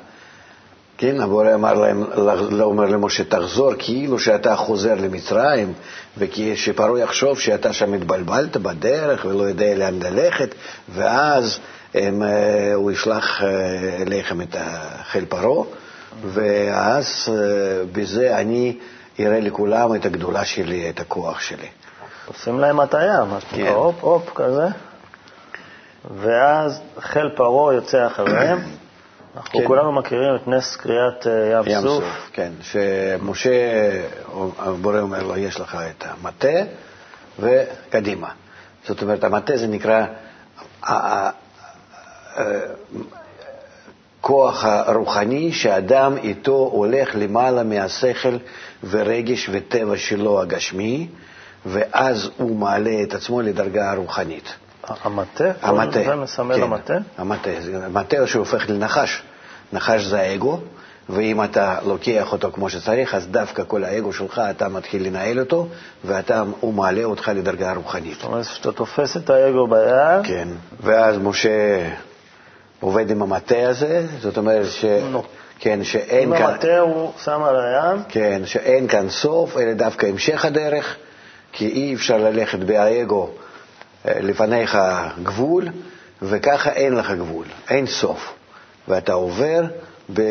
כן, 0.97 1.21
הבורא 1.21 1.53
אמר 1.53 1.73
להם, 1.73 2.03
לא 2.49 2.65
אומר 2.65 2.85
למשה, 2.85 3.23
תחזור 3.23 3.71
כאילו 3.79 4.19
שאתה 4.19 4.55
חוזר 4.55 4.93
למצרים, 4.93 5.73
ושפרעה 6.17 6.99
יחשוב 6.99 7.39
שאתה 7.39 7.73
שם 7.73 7.93
התבלבלת 7.93 8.57
בדרך 8.57 9.25
ולא 9.25 9.43
יודע 9.43 9.75
לאן 9.75 9.99
ללכת, 10.01 10.55
ואז 10.89 11.59
הם, 11.93 12.23
אה, 12.23 12.73
הוא 12.73 12.91
ישלח 12.91 13.43
אה, 13.43 13.49
אליכם 14.01 14.41
את 14.41 14.55
חיל 15.11 15.25
פרעה, 15.25 15.65
ואז 16.33 17.07
אה, 17.29 17.33
בזה 17.91 18.37
אני... 18.37 18.75
יראה 19.19 19.39
לכולם 19.39 19.95
את 19.95 20.05
הגדולה 20.05 20.45
שלי, 20.45 20.89
את 20.89 20.99
הכוח 20.99 21.39
שלי. 21.39 21.67
עושים 22.25 22.59
להם 22.59 22.79
הטעיה, 22.79 23.23
מה 23.25 23.39
שנקרא, 23.39 23.65
כן. 23.65 23.73
הופ, 23.73 23.95
הופ, 24.01 24.29
כזה. 24.35 24.67
ואז 26.15 26.81
חיל 26.99 27.29
פרעה 27.35 27.73
יוצא 27.73 28.07
אחריהם. 28.07 28.59
אנחנו 29.37 29.59
כן. 29.59 29.67
כולנו 29.67 29.91
מכירים 29.91 30.35
את 30.35 30.47
נס 30.47 30.75
קריאת 30.75 31.27
אה, 31.27 31.51
ים, 31.51 31.63
ים 31.67 31.81
סוף. 31.81 32.03
סוף. 32.03 32.29
כן, 32.33 32.51
שמשה, 32.61 33.51
הבורא 34.59 34.99
אומר 34.99 35.23
לו, 35.23 35.37
יש 35.37 35.59
לך 35.59 35.77
את 35.89 36.03
המטה 36.07 36.57
וקדימה. 37.39 38.29
זאת 38.87 39.01
אומרת, 39.01 39.23
המטה 39.23 39.57
זה 39.57 39.67
נקרא 39.67 40.05
הכוח 44.21 44.65
הרוחני 44.65 45.51
שאדם 45.51 46.17
איתו 46.17 46.69
הולך 46.71 47.09
למעלה 47.15 47.63
מהשכל 47.63 48.37
ורגש 48.89 49.49
וטבע 49.51 49.97
שלו 49.97 50.41
הגשמי, 50.41 51.07
ואז 51.65 52.29
הוא 52.37 52.55
מעלה 52.55 53.03
את 53.03 53.13
עצמו 53.13 53.41
לדרגה 53.41 53.91
הרוחנית. 53.91 54.53
המטה? 55.03 55.51
המטה. 55.61 56.03
זה 56.03 56.15
מסמל 56.15 56.55
כן, 56.55 56.63
המטה? 56.63 56.97
המטה. 57.17 57.49
המטה 57.85 58.27
שהופך 58.27 58.69
לנחש. 58.69 59.23
נחש 59.73 60.01
זה 60.01 60.19
האגו, 60.19 60.59
ואם 61.09 61.43
אתה 61.43 61.77
לוקח 61.85 62.31
אותו 62.31 62.51
כמו 62.51 62.69
שצריך, 62.69 63.15
אז 63.15 63.27
דווקא 63.27 63.63
כל 63.67 63.83
האגו 63.83 64.13
שלך, 64.13 64.41
אתה 64.49 64.69
מתחיל 64.69 65.07
לנהל 65.07 65.39
אותו, 65.39 65.67
והוא 66.03 66.73
מעלה 66.73 67.03
אותך 67.03 67.31
לדרגה 67.35 67.71
הרוחנית. 67.71 68.13
זאת 68.13 68.23
אומרת 68.23 68.45
שאתה 68.45 68.71
תופס 68.71 69.17
את 69.17 69.29
האגו 69.29 69.67
ביד. 69.67 70.23
כן, 70.23 70.47
ואז 70.83 71.17
משה 71.17 71.89
עובד 72.79 73.11
עם 73.11 73.21
המטה 73.21 73.69
הזה, 73.69 74.05
זאת 74.21 74.37
אומרת 74.37 74.65
ש... 74.65 74.85
כן, 75.59 75.83
שאין 75.83 76.33
כאן... 76.33 76.43
אם 76.43 76.49
המטה 76.49 76.79
הוא 76.79 77.11
שם 77.23 77.43
על 77.43 77.55
הים? 77.59 78.03
כן, 78.09 78.41
שאין 78.45 78.87
כאן 78.87 79.09
סוף, 79.09 79.57
אלא 79.57 79.73
דווקא 79.73 80.05
המשך 80.05 80.45
הדרך, 80.45 80.95
כי 81.53 81.67
אי 81.67 81.93
אפשר 81.93 82.17
ללכת 82.17 82.59
באגו 82.59 83.29
אה, 84.07 84.13
לפניך 84.19 84.77
גבול, 85.23 85.67
וככה 86.21 86.71
אין 86.71 86.95
לך 86.95 87.11
גבול, 87.11 87.45
אין 87.69 87.85
סוף. 87.85 88.33
ואתה 88.87 89.13
עובר, 89.13 89.61
ב... 90.13 90.21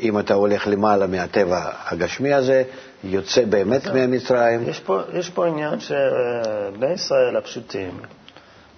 אם 0.00 0.18
אתה 0.18 0.34
הולך 0.34 0.66
למעלה 0.66 1.06
מהטבע 1.06 1.70
הגשמי 1.88 2.34
הזה, 2.34 2.62
יוצא 3.04 3.44
באמת 3.44 3.86
מהמצרים. 3.86 4.68
יש 4.68 4.80
פה, 4.80 5.00
יש 5.12 5.30
פה 5.30 5.46
עניין 5.46 5.80
שבני 5.80 6.92
ישראל 6.92 7.36
הפשוטים, 7.36 7.90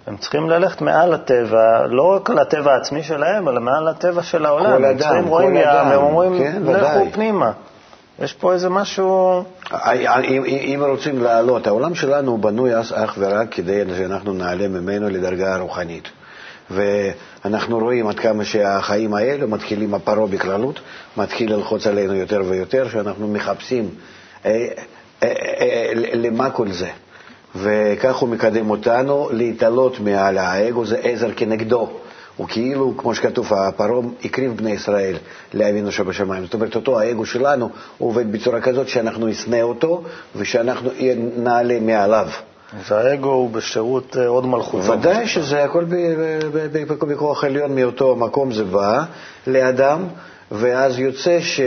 הם 0.07 0.17
צריכים 0.17 0.49
ללכת 0.49 0.81
מעל 0.81 1.13
הטבע, 1.13 1.87
לא 1.89 2.15
רק 2.15 2.29
על 2.29 2.39
הטבע 2.39 2.73
העצמי 2.73 3.03
שלהם, 3.03 3.49
אלא 3.49 3.61
מעל 3.61 3.87
הטבע 3.87 4.23
של 4.23 4.45
העולם. 4.45 4.77
כל 4.77 4.85
אדם, 4.85 5.15
הם 5.15 5.27
רואים 5.27 5.55
ים, 5.55 5.67
הם 5.67 6.01
אומרים, 6.01 6.37
כן, 6.37 6.63
לכו 6.65 7.11
פנימה. 7.11 7.51
יש 8.19 8.33
פה 8.33 8.53
איזה 8.53 8.69
משהו... 8.69 9.43
אם, 10.23 10.43
אם 10.45 10.83
רוצים 10.89 11.21
לעלות, 11.21 11.67
העולם 11.67 11.95
שלנו 11.95 12.37
בנוי 12.37 12.79
אך 12.79 13.15
ורק 13.17 13.53
כדי 13.53 13.83
שאנחנו 13.97 14.33
נעלה 14.33 14.67
ממנו 14.67 15.09
לדרגה 15.09 15.55
הרוחנית. 15.55 16.07
ואנחנו 16.71 17.79
רואים 17.79 18.07
עד 18.07 18.19
כמה 18.19 18.45
שהחיים 18.45 19.13
האלה 19.13 19.45
מתחילים, 19.45 19.93
הפרעה 19.93 20.27
בכללות, 20.27 20.79
מתחיל 21.17 21.53
ללחוץ 21.53 21.87
עלינו 21.87 22.13
יותר 22.13 22.41
ויותר, 22.49 22.89
שאנחנו 22.89 23.27
מחפשים 23.27 23.89
אה, 24.45 24.67
אה, 25.23 25.33
אה, 25.61 25.91
למה 25.93 26.49
כל 26.49 26.71
זה. 26.71 26.89
וכך 27.55 28.15
הוא 28.15 28.29
מקדם 28.29 28.69
אותנו 28.69 29.29
להתעלות 29.31 29.99
מעל 29.99 30.37
האגו, 30.37 30.85
זה 30.85 30.97
עזר 30.97 31.29
כנגדו. 31.35 31.99
הוא 32.37 32.47
כאילו, 32.47 32.93
כמו 32.97 33.15
שכתוב, 33.15 33.53
הפרעה 33.53 34.01
הקריב 34.25 34.57
בני 34.57 34.71
ישראל 34.71 35.15
לאבינו 35.53 35.91
שבשמיים. 35.91 36.45
זאת 36.45 36.53
אומרת, 36.53 36.75
אותו 36.75 36.99
האגו 36.99 37.25
שלנו 37.25 37.69
הוא 37.97 38.09
עובד 38.09 38.31
בצורה 38.31 38.61
כזאת 38.61 38.87
שאנחנו 38.87 39.27
נשנא 39.27 39.61
אותו 39.61 40.03
ושאנחנו 40.35 40.89
נעלה 41.37 41.79
מעליו. 41.79 42.27
אז 42.79 42.91
האגו 42.91 43.29
הוא 43.29 43.49
בשירות 43.49 44.15
עוד 44.27 44.43
אה, 44.43 44.49
מלכות. 44.49 44.85
ודאי 44.89 45.27
שזה 45.27 45.63
הכל 45.63 45.85
בכוח 47.07 47.43
עליון 47.43 47.75
מאותו 47.75 48.15
מקום 48.15 48.51
זה 48.51 48.63
בא 48.63 49.03
לאדם, 49.47 50.03
ואז 50.51 50.99
יוצא 50.99 51.39
ש... 51.41 51.59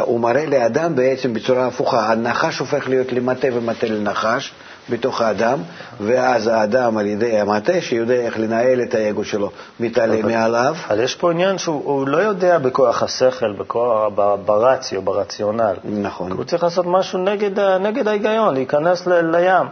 הוא 0.00 0.20
מראה 0.20 0.46
לאדם 0.46 0.94
בעצם 0.96 1.34
בצורה 1.34 1.66
הפוכה. 1.66 2.12
הנחש 2.12 2.58
הופך 2.58 2.88
להיות 2.88 3.12
למטה 3.12 3.48
ומטה 3.52 3.86
לנחש 3.86 4.52
בתוך 4.90 5.20
האדם, 5.20 5.58
ואז 6.00 6.46
האדם 6.46 6.96
על 6.96 7.06
ידי 7.06 7.40
המטה, 7.40 7.80
שיודע 7.80 8.14
איך 8.14 8.38
לנהל 8.38 8.82
את 8.82 8.94
האגו 8.94 9.24
שלו, 9.24 9.50
מתעלה 9.80 10.22
מעליו. 10.22 10.76
אבל 10.88 11.00
יש 11.00 11.14
פה 11.14 11.30
עניין 11.30 11.58
שהוא 11.58 12.08
לא 12.08 12.16
יודע 12.16 12.58
בכוח 12.58 13.02
השכל, 13.02 13.52
בכוח, 13.52 14.12
ברציו, 14.44 15.02
ברציונל. 15.02 15.74
נכון. 15.84 16.32
הוא 16.32 16.44
צריך 16.44 16.62
לעשות 16.62 16.86
משהו 16.86 17.18
נגד, 17.18 17.60
נגד 17.60 18.08
ההיגיון, 18.08 18.54
להיכנס 18.54 19.06
ל, 19.06 19.36
לים, 19.36 19.66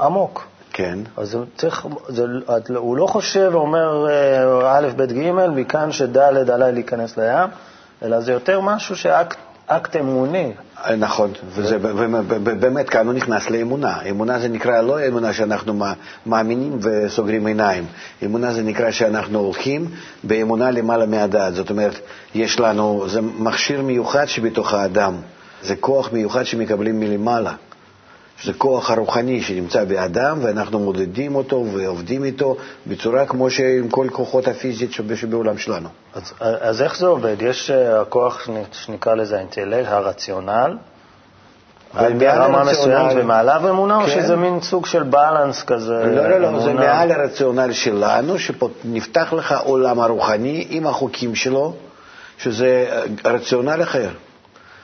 עמוק. 0.00 0.46
כן. 0.72 0.98
אז 1.16 1.34
הוא 1.34 1.44
צריך, 1.56 1.86
זה, 2.08 2.24
הוא 2.76 2.96
לא 2.96 3.06
חושב 3.06 3.50
ואומר 3.52 4.06
אה, 4.08 4.78
א', 4.78 4.88
ב', 4.96 5.02
ג', 5.02 5.30
מכאן 5.30 5.92
שד' 5.92 6.18
עליי 6.50 6.72
להיכנס 6.72 7.18
לים. 7.18 7.48
אלא 8.02 8.20
זה 8.20 8.32
יותר 8.32 8.60
משהו 8.60 8.96
שאקט 8.96 9.36
אמוני. 10.00 10.52
נכון, 10.98 11.32
וזה 11.54 11.78
באמת 12.42 12.88
כאן 12.88 13.06
הוא 13.06 13.14
נכנס 13.14 13.50
לאמונה. 13.50 13.98
אמונה 14.10 14.38
זה 14.38 14.48
נקרא 14.48 14.80
לא 14.80 15.06
אמונה 15.08 15.32
שאנחנו 15.32 15.84
מאמינים 16.26 16.78
וסוגרים 16.82 17.46
עיניים. 17.46 17.86
אמונה 18.24 18.52
זה 18.52 18.62
נקרא 18.62 18.90
שאנחנו 18.90 19.38
הולכים 19.38 19.86
באמונה 20.24 20.70
למעלה 20.70 21.06
מהדעת. 21.06 21.54
זאת 21.54 21.70
אומרת, 21.70 22.00
יש 22.34 22.60
לנו, 22.60 23.04
זה 23.08 23.20
מכשיר 23.20 23.82
מיוחד 23.82 24.24
שבתוך 24.24 24.74
האדם. 24.74 25.14
זה 25.62 25.76
כוח 25.76 26.12
מיוחד 26.12 26.44
שמקבלים 26.44 27.00
מלמעלה. 27.00 27.52
שזה 28.40 28.52
כוח 28.52 28.90
הרוחני 28.90 29.42
שנמצא 29.42 29.84
באדם, 29.84 30.38
ואנחנו 30.42 30.78
מודדים 30.78 31.34
אותו 31.34 31.64
ועובדים 31.72 32.24
איתו 32.24 32.56
בצורה 32.86 33.26
כמו 33.26 33.50
שעם 33.50 33.88
כל 33.88 34.06
כוחות 34.12 34.48
הפיזית 34.48 34.92
שבעולם 34.92 35.58
שלנו. 35.58 35.88
אז, 36.14 36.32
אז 36.40 36.82
איך 36.82 36.98
זה 36.98 37.06
עובד? 37.06 37.36
יש 37.40 37.70
אה, 37.70 38.00
הכוח 38.00 38.48
שנקרא 38.72 39.14
לזה 39.14 39.36
האינטלקט, 39.36 39.88
הרציונל, 39.88 40.76
על 41.94 42.18
פי 42.18 42.26
רמה 42.26 42.64
מסוימת 42.64 43.12
ומעליו 43.16 43.70
אמונה, 43.70 43.98
כן. 43.98 44.02
או 44.02 44.08
שזה 44.08 44.36
מין 44.36 44.60
סוג 44.60 44.86
של 44.86 45.02
בלנס 45.02 45.62
כזה? 45.62 46.04
לא, 46.06 46.28
לא, 46.28 46.38
לא, 46.38 46.48
אמונה? 46.48 46.62
זה 46.64 46.74
מעל 46.74 47.12
הרציונל 47.12 47.72
שלנו, 47.72 48.38
שפה 48.38 48.68
נפתח 48.84 49.32
לך 49.32 49.54
עולם 49.64 50.00
הרוחני 50.00 50.66
עם 50.70 50.86
החוקים 50.86 51.34
שלו, 51.34 51.74
שזה 52.38 52.86
הרציונל 53.24 53.82
אחר. 53.82 54.08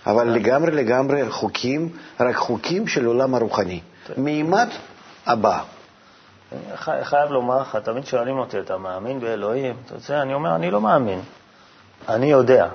אבל 0.07 0.29
לגמרי 0.29 0.71
לגמרי 0.71 1.31
חוקים, 1.31 1.89
רק 2.21 2.37
חוקים 2.37 2.87
של 2.87 3.07
עולם 3.07 3.35
הרוחני. 3.35 3.81
מימד 4.17 4.69
הבא. 5.27 5.61
אני 6.53 7.05
חייב 7.05 7.31
לומר 7.31 7.61
לך, 7.61 7.79
תמיד 7.83 8.07
שואלים 8.07 8.39
אותי, 8.39 8.59
אתה 8.59 8.79
מאמין 8.79 9.21
באלוהים? 9.21 9.75
אתה 9.87 9.95
יודע, 9.95 10.23
אני 10.23 10.35
אומר, 10.35 10.55
אני 10.55 10.71
לא 10.71 10.81
מאמין. 10.81 11.21
אני 12.09 12.31
יודע. 12.31 12.69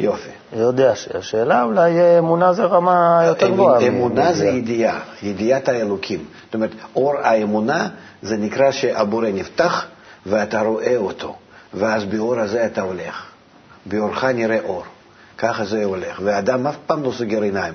יופי. 0.00 0.30
יודע. 0.52 0.92
השאלה 1.14 1.62
אולי 1.62 2.18
אמונה 2.18 2.52
זה 2.52 2.64
רמה 2.64 3.20
יותר 3.26 3.48
גבוהה. 3.48 3.88
אמונה 3.88 4.32
זה 4.32 4.46
ידיעה, 4.46 5.00
ידיעת 5.22 5.68
האלוקים. 5.68 6.24
זאת 6.44 6.54
אומרת, 6.54 6.70
אור 6.96 7.14
האמונה 7.18 7.88
זה 8.22 8.36
נקרא 8.36 8.70
שהבורא 8.70 9.28
נפתח 9.28 9.86
ואתה 10.26 10.60
רואה 10.60 10.96
אותו, 10.96 11.36
ואז 11.74 12.04
באור 12.04 12.38
הזה 12.38 12.66
אתה 12.66 12.80
הולך. 12.80 13.26
באורך 13.86 14.24
נראה 14.24 14.58
אור. 14.64 14.84
ככה 15.38 15.64
זה 15.64 15.84
הולך. 15.84 16.20
ואדם 16.24 16.66
אף 16.66 16.76
פעם 16.86 17.02
לא 17.02 17.12
סוגר 17.12 17.42
עיניים. 17.42 17.74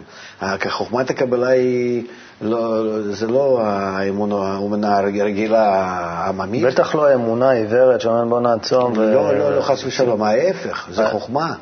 חוכמת 0.70 1.10
הקבלה 1.10 1.48
היא, 1.48 2.04
לא, 2.42 2.84
זה 3.12 3.28
לא 3.28 3.62
האמונה 3.62 4.98
הרגילה 4.98 5.70
העממית. 5.76 6.64
בטח 6.64 6.96
לא 6.96 7.08
האמונה 7.08 7.50
העיוורת 7.50 8.02
שאומרים 8.02 8.30
בוא 8.30 8.42
נעצום. 8.42 8.96
לא, 8.96 9.18
ו... 9.20 9.38
לא, 9.38 9.56
לא, 9.56 9.62
חס 9.62 9.84
ושלום, 9.84 10.24
ההפך, 10.24 10.88
זה 10.92 11.08
חוכמה. 11.08 11.54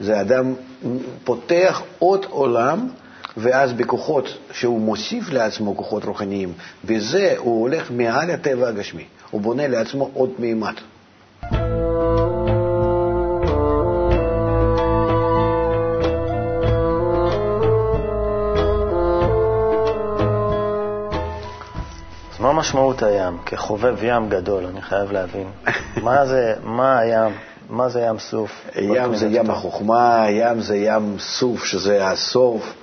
זה 0.00 0.20
אדם 0.20 0.54
פותח 1.24 1.82
עוד 1.98 2.26
עולם, 2.30 2.88
ואז 3.36 3.72
בכוחות 3.72 4.38
שהוא 4.52 4.80
מוסיף 4.80 5.30
לעצמו 5.30 5.76
כוחות 5.76 6.04
רוחניים, 6.04 6.52
בזה 6.84 7.34
הוא 7.38 7.60
הולך 7.60 7.90
מעל 7.90 8.30
הטבע 8.30 8.68
הגשמי. 8.68 9.04
הוא 9.30 9.40
בונה 9.40 9.68
לעצמו 9.68 10.10
עוד 10.14 10.30
מימד. 10.38 10.74
משמעות 22.62 23.02
הים? 23.02 23.38
כחובב 23.46 23.96
ים 24.02 24.28
גדול, 24.28 24.66
אני 24.66 24.82
חייב 24.82 25.12
להבין. 25.12 25.46
מה 26.04 26.26
זה, 26.26 26.54
מה 26.62 26.98
הים? 26.98 27.32
מה 27.70 27.88
זה 27.88 28.00
ים 28.00 28.18
סוף? 28.18 28.50
ים 28.76 29.14
זה 29.16 29.26
ים 29.30 29.50
החוכמה, 29.50 30.26
ים 30.30 30.60
זה 30.60 30.76
ים 30.76 31.16
סוף, 31.18 31.64
שזה 31.64 32.06
הסוף, 32.06 32.74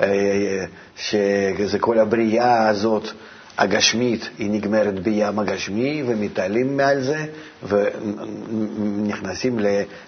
אה, 0.00 0.64
שזה 0.96 1.78
כל 1.78 1.98
הבריאה 1.98 2.68
הזאת 2.68 3.08
הגשמית, 3.58 4.28
היא 4.38 4.50
נגמרת 4.50 5.00
בים 5.00 5.38
הגשמי, 5.38 6.02
ומתעלים 6.06 6.76
מעל 6.76 7.00
זה, 7.00 7.26
ונכנסים 7.68 9.58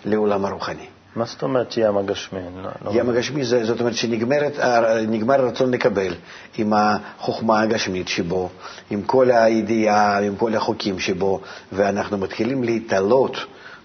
לעולם 0.04 0.44
הרוחני. 0.44 0.86
מה 1.16 1.24
זאת 1.24 1.42
אומרת 1.42 1.74
ים 1.76 1.96
הגשמי? 1.96 2.40
לא, 2.62 2.70
לא 2.84 2.90
ים 2.94 3.10
הגשמי 3.10 3.44
זה, 3.44 3.64
זאת 3.64 3.80
אומרת 3.80 3.94
שנגמר 3.94 5.40
הרצון 5.40 5.70
לקבל 5.70 6.14
עם 6.58 6.72
החוכמה 6.76 7.60
הגשמית 7.60 8.08
שבו, 8.08 8.48
עם 8.90 9.02
כל 9.02 9.30
הידיעה, 9.30 10.18
עם 10.18 10.36
כל 10.36 10.54
החוקים 10.54 10.98
שבו, 10.98 11.40
ואנחנו 11.72 12.18
מתחילים 12.18 12.64
להתעלות 12.64 13.36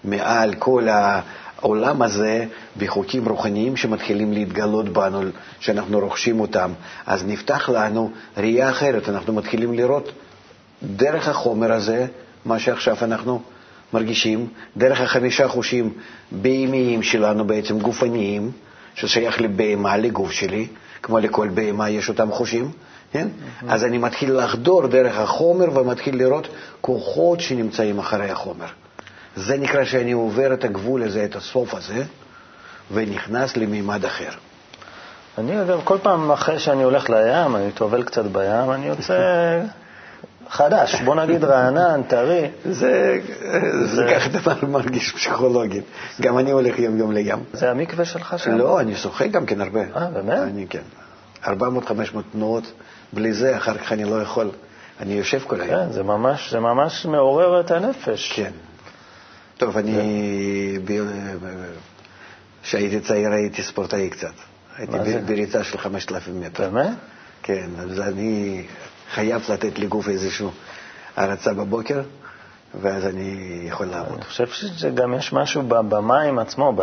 מעל 0.04 0.54
כל 0.54 0.88
העולם 0.90 2.02
הזה 2.02 2.46
בחוקים 2.78 3.30
רוחניים 3.30 3.76
שמתחילים 3.78 4.34
להתגלות 4.34 4.90
בנו, 4.90 5.22
שאנחנו 5.60 6.00
רוכשים 6.00 6.40
אותם. 6.40 6.72
אז 7.06 7.26
נפתח 7.26 7.70
לנו 7.70 8.12
ראייה 8.38 8.70
אחרת, 8.70 9.10
אנחנו 9.10 9.34
מתחילים 9.34 9.74
לראות 9.74 10.12
דרך 10.84 11.28
החומר 11.28 11.72
הזה, 11.74 12.06
מה 12.46 12.60
שעכשיו 12.60 12.96
אנחנו 13.02 13.42
מרגישים, 13.94 14.48
דרך 14.78 15.02
החמישה 15.02 15.48
חושים 15.48 15.94
בהמיים 16.32 17.04
שלנו, 17.04 17.48
בעצם 17.48 17.80
גופניים, 17.80 18.52
ששייך 18.96 19.42
לבהמה, 19.42 19.98
לגוף 19.98 20.32
שלי, 20.32 20.68
כמו 21.04 21.20
לכל 21.20 21.48
בהמה 21.48 21.90
יש 21.90 22.10
אותם 22.10 22.32
חושים, 22.32 22.72
כן? 23.12 23.28
Mm-hmm. 23.28 23.66
אז 23.70 23.84
אני 23.84 23.98
מתחיל 23.98 24.38
לחדור 24.38 24.88
דרך 24.88 25.18
החומר 25.18 25.80
ומתחיל 25.80 26.18
לראות 26.18 26.48
כוחות 26.82 27.42
שנמצאים 27.42 28.00
אחרי 28.00 28.30
החומר. 28.30 28.68
זה 29.36 29.58
נקרא 29.58 29.86
שאני 29.86 30.12
עובר 30.12 30.54
את 30.54 30.64
הגבול 30.64 31.04
הזה, 31.04 31.26
את 31.26 31.36
הסוף 31.36 31.74
הזה, 31.74 32.04
ונכנס 32.92 33.58
למימד 33.58 34.06
אחר. 34.06 34.30
אני 35.38 35.60
עובר, 35.60 35.80
כל 35.84 35.98
פעם 36.02 36.32
אחרי 36.32 36.60
שאני 36.60 36.84
הולך 36.84 37.10
לים, 37.10 37.56
אני 37.56 37.72
טובל 37.72 38.04
קצת 38.04 38.26
בים, 38.26 38.72
אני 38.72 38.88
יוצא 38.88 39.14
חדש, 40.50 41.02
בוא 41.02 41.16
נגיד 41.16 41.44
רענן, 41.44 42.02
טרי. 42.08 42.50
זה, 42.66 43.20
זה 43.86 44.04
ככה 44.16 44.30
דבר 44.30 44.68
מרגיש 44.68 45.12
פסיכולוגית. 45.12 45.84
גם 46.22 46.38
אני 46.38 46.52
הולך 46.52 46.80
יום-יום 46.80 47.12
לים. 47.12 47.44
זה 47.54 47.72
המקווה 47.72 48.06
שלך 48.06 48.36
שם? 48.40 48.58
לא, 48.58 48.80
אני 48.80 48.96
שוחה 48.96 49.28
גם 49.28 49.46
כן 49.46 49.62
הרבה. 49.62 49.82
אה, 49.96 50.08
באמת? 50.10 50.40
אני 50.40 50.68
כן. 50.68 50.82
400-500 51.44 51.50
תנועות, 52.32 52.72
בלי 53.14 53.34
זה 53.34 53.58
אחר 53.58 53.78
כך 53.78 53.92
אני 53.92 54.04
לא 54.04 54.22
יכול. 54.22 54.50
אני 55.00 55.14
יושב 55.14 55.40
כל 55.48 55.62
היום. 55.62 55.86
כן, 55.86 55.92
זה 55.92 56.04
ממש, 56.04 56.52
זה 56.52 56.60
ממש 56.60 57.06
מעורר 57.06 57.60
את 57.60 57.72
הנפש. 57.72 58.34
כן. 58.36 58.52
טוב, 59.58 59.78
אני... 59.78 60.78
כשהייתי 62.64 63.00
צעיר 63.00 63.32
הייתי 63.32 63.64
ספורטאי 63.64 64.10
קצת. 64.10 64.34
הייתי 64.78 65.18
בריצה 65.26 65.64
של 65.64 65.78
5,000 65.78 66.42
מטר. 66.42 66.70
באמת? 66.70 66.98
כן, 67.44 67.70
אז 67.80 68.00
אני 68.00 68.64
חייב 69.14 69.42
לתת 69.50 69.80
לגוף 69.80 70.10
איזושהי 70.10 70.48
הרצה 71.16 71.54
בבוקר, 71.54 72.02
ואז 72.82 73.06
אני 73.06 73.60
יכול 73.68 73.86
לעבוד. 73.86 74.14
אני 74.16 74.26
חושב 74.26 74.48
שגם 74.78 75.14
יש 75.14 75.34
משהו 75.34 75.62
במים 75.68 76.40
עצמו, 76.40 76.74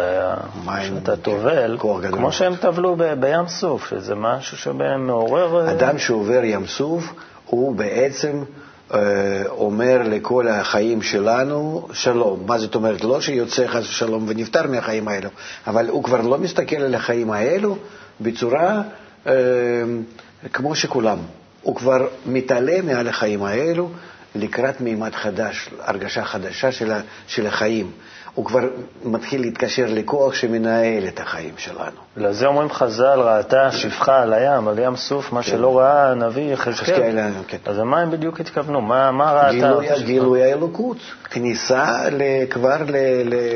שאתה 0.83 1.17
טובל, 1.17 1.79
כמו 2.13 2.33
שהם 2.33 2.57
טבלו 2.57 2.97
בים 3.21 3.49
סוף, 3.49 3.89
שזה 3.89 4.15
משהו 4.15 4.57
שמעורר... 4.57 5.67
אה, 5.67 5.73
אדם 5.73 5.99
שעובר 5.99 6.45
ים 6.45 6.67
סוף, 6.67 7.13
הוא 7.47 7.75
בעצם 7.75 8.43
אה, 8.95 8.99
אומר 9.49 10.03
לכל 10.05 10.49
החיים 10.49 11.03
שלנו 11.03 11.89
שלום. 11.93 12.43
מה 12.47 12.59
זאת 12.59 12.75
אומרת? 12.75 13.05
לא 13.05 13.21
שיוצא 13.21 13.67
חס 13.67 13.83
ושלום 13.89 14.25
ונפטר 14.29 14.67
מהחיים 14.67 15.09
האלו, 15.09 15.29
אבל 15.67 15.89
הוא 15.89 16.05
כבר 16.05 16.21
לא 16.21 16.39
מסתכל 16.39 16.77
על 16.77 16.95
החיים 16.95 17.31
האלו 17.31 17.77
בצורה 18.21 18.83
אה, 19.27 19.33
כמו 20.53 20.75
שכולם. 20.75 21.19
הוא 21.63 21.77
כבר 21.77 22.07
מתעלה 22.27 22.83
מעל 22.83 23.09
החיים 23.09 23.43
האלו 23.43 23.91
לקראת 24.35 24.81
מימד 24.81 25.15
חדש, 25.15 25.71
הרגשה 25.81 26.25
חדשה 26.25 26.73
של, 26.73 26.93
של 27.27 27.47
החיים. 27.47 27.91
הוא 28.35 28.45
כבר 28.45 28.61
מתחיל 29.05 29.41
להתקשר 29.41 29.87
לכוח 29.89 30.35
שמנהל 30.35 31.09
את 31.09 31.21
החיים 31.21 31.55
שלנו. 31.57 32.01
לזה 32.17 32.47
אומרים 32.47 32.71
חז"ל, 32.71 33.21
ראתה 33.21 33.73
שפחה 33.73 34.23
על 34.23 34.33
הים, 34.33 34.69
על 34.69 34.79
ים 34.79 34.97
סוף, 34.97 35.33
מה 35.33 35.43
כן. 35.43 35.51
שלא 35.51 35.79
ראה 35.79 36.11
הנביא 36.11 36.53
יחזקאל. 36.53 37.19
כן. 37.49 37.57
אז 37.65 37.79
מה 37.79 38.01
הם 38.01 38.11
בדיוק 38.11 38.41
התכוונו? 38.41 38.81
מה, 38.81 39.11
מה 39.11 39.33
ראתה? 39.33 39.51
גילוי, 39.53 39.87
גילוי 40.05 40.43
האלוקות, 40.43 40.97
כניסה 41.31 41.85
כבר 42.51 42.77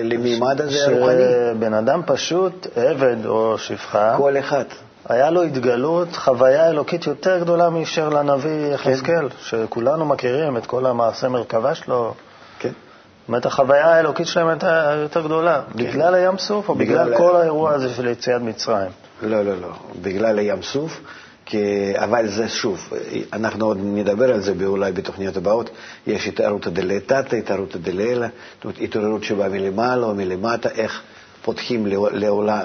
למימד 0.02 0.60
הזה 0.60 0.86
הרוחני. 0.86 1.22
שבן 1.54 1.74
אדם 1.74 2.00
פשוט, 2.06 2.66
עבד 2.76 3.26
או 3.26 3.58
שפחה, 3.58 4.14
כל 4.16 4.38
אחד. 4.38 4.64
היה 5.08 5.30
לו 5.30 5.42
התגלות, 5.42 6.16
חוויה 6.16 6.68
אלוקית 6.68 7.06
יותר 7.06 7.38
גדולה 7.38 7.70
מאשר 7.70 8.08
לנביא 8.08 8.74
יחזקאל, 8.74 9.28
כן. 9.28 9.36
שכולנו 9.40 10.04
מכירים 10.04 10.56
את 10.56 10.66
כל 10.66 10.86
המעשה 10.86 11.28
מרכבה 11.28 11.74
שלו. 11.74 12.14
כן. 12.58 12.68
זאת 12.68 13.28
אומרת, 13.28 13.46
החוויה 13.46 13.86
האלוקית 13.86 14.26
שלהם 14.26 14.48
הייתה 14.48 14.94
יותר 15.02 15.20
גדולה, 15.20 15.62
כן. 15.72 15.84
בגלל 15.84 16.14
הים 16.14 16.38
סוף 16.38 16.68
או 16.68 16.74
בגלל, 16.74 17.04
בגלל 17.04 17.18
כל 17.18 17.36
האירוע 17.36 17.72
הזה 17.72 17.88
של 17.88 18.06
יציאת 18.06 18.42
מצרים? 18.42 18.90
לא, 19.22 19.44
לא, 19.44 19.60
לא, 19.60 19.68
בגלל 20.02 20.38
הים 20.38 20.62
סוף, 20.62 21.00
כי, 21.44 21.92
אבל 21.96 22.28
זה 22.28 22.48
שוב, 22.48 22.92
אנחנו 23.32 23.66
עוד 23.66 23.78
נדבר 23.82 24.32
על 24.32 24.40
זה 24.40 24.52
אולי 24.66 24.92
בתוכניות 24.92 25.36
הבאות, 25.36 25.70
יש 26.06 26.26
התערותא 26.26 26.70
דלתתא, 26.70 27.36
התערותא 27.36 27.78
דלילה, 27.78 28.28
זאת 28.54 28.64
אומרת, 28.64 28.78
התעוררות 28.80 29.24
שבאה 29.24 29.48
מלמעלה 29.48 30.06
או 30.06 30.14
מלמטה, 30.14 30.68
איך 30.68 31.02
פותחים 31.42 31.86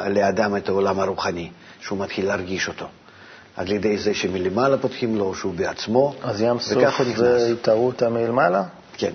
לאדם 0.08 0.58
את 0.58 0.70
העולם 0.70 1.00
הרוחני. 1.00 1.50
שהוא 1.82 2.00
מתחיל 2.00 2.26
להרגיש 2.26 2.68
אותו. 2.68 2.86
על 3.58 3.72
ידי 3.72 3.98
זה 3.98 4.14
שמלמעלה 4.14 4.78
פותחים 4.78 5.16
לו, 5.16 5.36
שהוא 5.36 5.54
בעצמו, 5.54 6.16
אז 6.24 6.42
ים 6.42 6.60
סוף 6.60 6.84
זה 7.16 7.48
התערות 7.52 8.04
מלמעלה? 8.04 8.64
כן. 8.98 9.12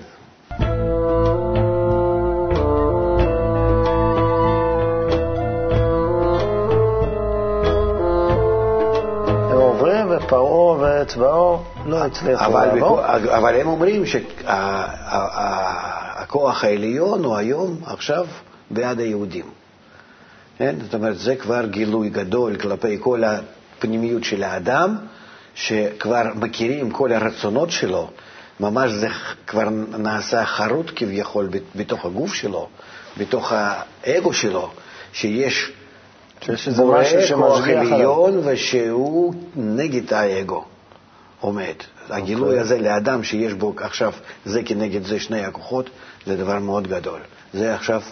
הם 9.50 9.58
עוברים 9.58 10.06
ופרעה 10.10 11.04
צבאו 11.04 11.62
לא 11.86 12.04
הצליחו 12.04 12.44
אבל, 12.44 12.66
לעבור. 12.66 13.00
אבל 13.36 13.60
הם 13.60 13.66
אומרים 13.66 14.02
שהכוח 16.16 16.64
העליון 16.64 17.24
הוא 17.24 17.36
היום, 17.36 17.80
עכשיו, 17.86 18.26
בעד 18.70 19.00
היהודים. 19.00 19.55
כן? 20.58 20.74
זאת 20.84 20.94
אומרת, 20.94 21.18
זה 21.18 21.36
כבר 21.36 21.66
גילוי 21.66 22.08
גדול 22.08 22.56
כלפי 22.56 22.96
כל 23.00 23.22
הפנימיות 23.24 24.24
של 24.24 24.42
האדם, 24.42 24.96
שכבר 25.54 26.22
מכירים 26.34 26.90
כל 26.90 27.12
הרצונות 27.12 27.70
שלו, 27.70 28.10
ממש 28.60 28.92
זה 28.92 29.08
כבר 29.46 29.68
נעשה 29.98 30.44
חרוט 30.44 30.90
כביכול 30.96 31.48
בתוך 31.76 32.04
הגוף 32.04 32.34
שלו, 32.34 32.68
בתוך 33.18 33.52
האגו 33.52 34.32
שלו, 34.32 34.70
שיש 35.12 35.72
בורא 36.76 37.04
כוח. 37.34 37.68
עליון 37.68 38.40
ושהוא 38.44 39.34
נגד 39.56 40.12
האגו 40.12 40.64
עומד. 41.40 41.74
הגילוי 42.10 42.58
הזה 42.58 42.78
לאדם 42.78 43.22
שיש 43.22 43.52
בו 43.52 43.74
עכשיו 43.76 44.12
זה 44.44 44.62
כנגד 44.62 45.04
זה 45.04 45.20
שני 45.20 45.44
הכוחות, 45.44 45.90
זה 46.26 46.36
דבר 46.36 46.58
מאוד 46.58 46.88
גדול. 46.88 47.20
זה 47.54 47.74
עכשיו 47.74 48.02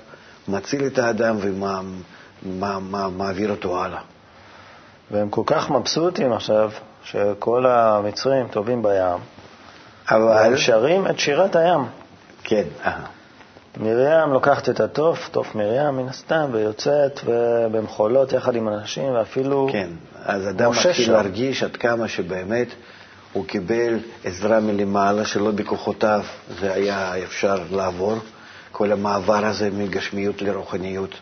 מציל 0.49 0.87
את 0.87 0.99
האדם 0.99 1.37
ומעביר 2.45 3.51
אותו 3.51 3.85
הלאה. 3.85 4.01
והם 5.11 5.29
כל 5.29 5.43
כך 5.47 5.71
מבסוטים 5.71 6.33
עכשיו, 6.33 6.71
שכל 7.05 7.67
המצרים 7.67 8.49
טובים 8.49 8.83
בים, 8.83 9.19
אבל, 10.11 10.23
והם 10.23 10.57
שרים 10.57 11.07
את 11.07 11.19
שירת 11.19 11.57
הים. 11.57 11.81
כן, 12.45 12.65
אה, 12.85 12.93
מרים 13.81 14.33
לוקחת 14.33 14.69
את 14.69 14.81
התוף, 14.81 15.29
תוף 15.29 15.55
מרים 15.55 15.97
מן 15.97 16.09
הסתם, 16.09 16.49
ויוצאת 16.53 17.21
במחולות 17.73 18.33
יחד 18.33 18.57
עם 18.57 18.69
אנשים, 18.69 19.15
ואפילו 19.15 19.69
כן, 19.73 19.89
אז 20.25 20.49
אדם 20.49 20.71
מתחיל. 20.71 21.13
להרגיש 21.13 21.63
עד 21.63 21.77
כמה 21.77 22.09
שבאמת 22.09 22.69
הוא 23.33 23.47
קיבל 23.47 23.99
עזרה 24.25 24.61
מלמעלה, 24.61 25.25
שלא 25.25 25.51
בכוחותיו 25.51 26.21
זה 26.61 26.73
היה 26.73 27.25
אפשר 27.25 27.63
לעבור, 27.71 28.15
כל 28.73 28.93
המעבר 28.93 29.47
הזה 29.47 29.71
מגשמיות 29.73 30.43
לרוחניות, 30.43 31.15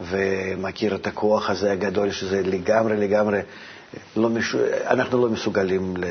ומכיר 0.00 0.94
את 0.94 1.06
הכוח 1.06 1.50
הזה 1.50 1.72
הגדול, 1.72 2.10
שזה 2.10 2.42
לגמרי 2.42 2.96
לגמרי, 2.96 3.40
לא 4.16 4.28
מש... 4.30 4.54
אנחנו 4.86 5.22
לא 5.26 5.28
מסוגלים 5.32 5.96
ל... 5.96 6.04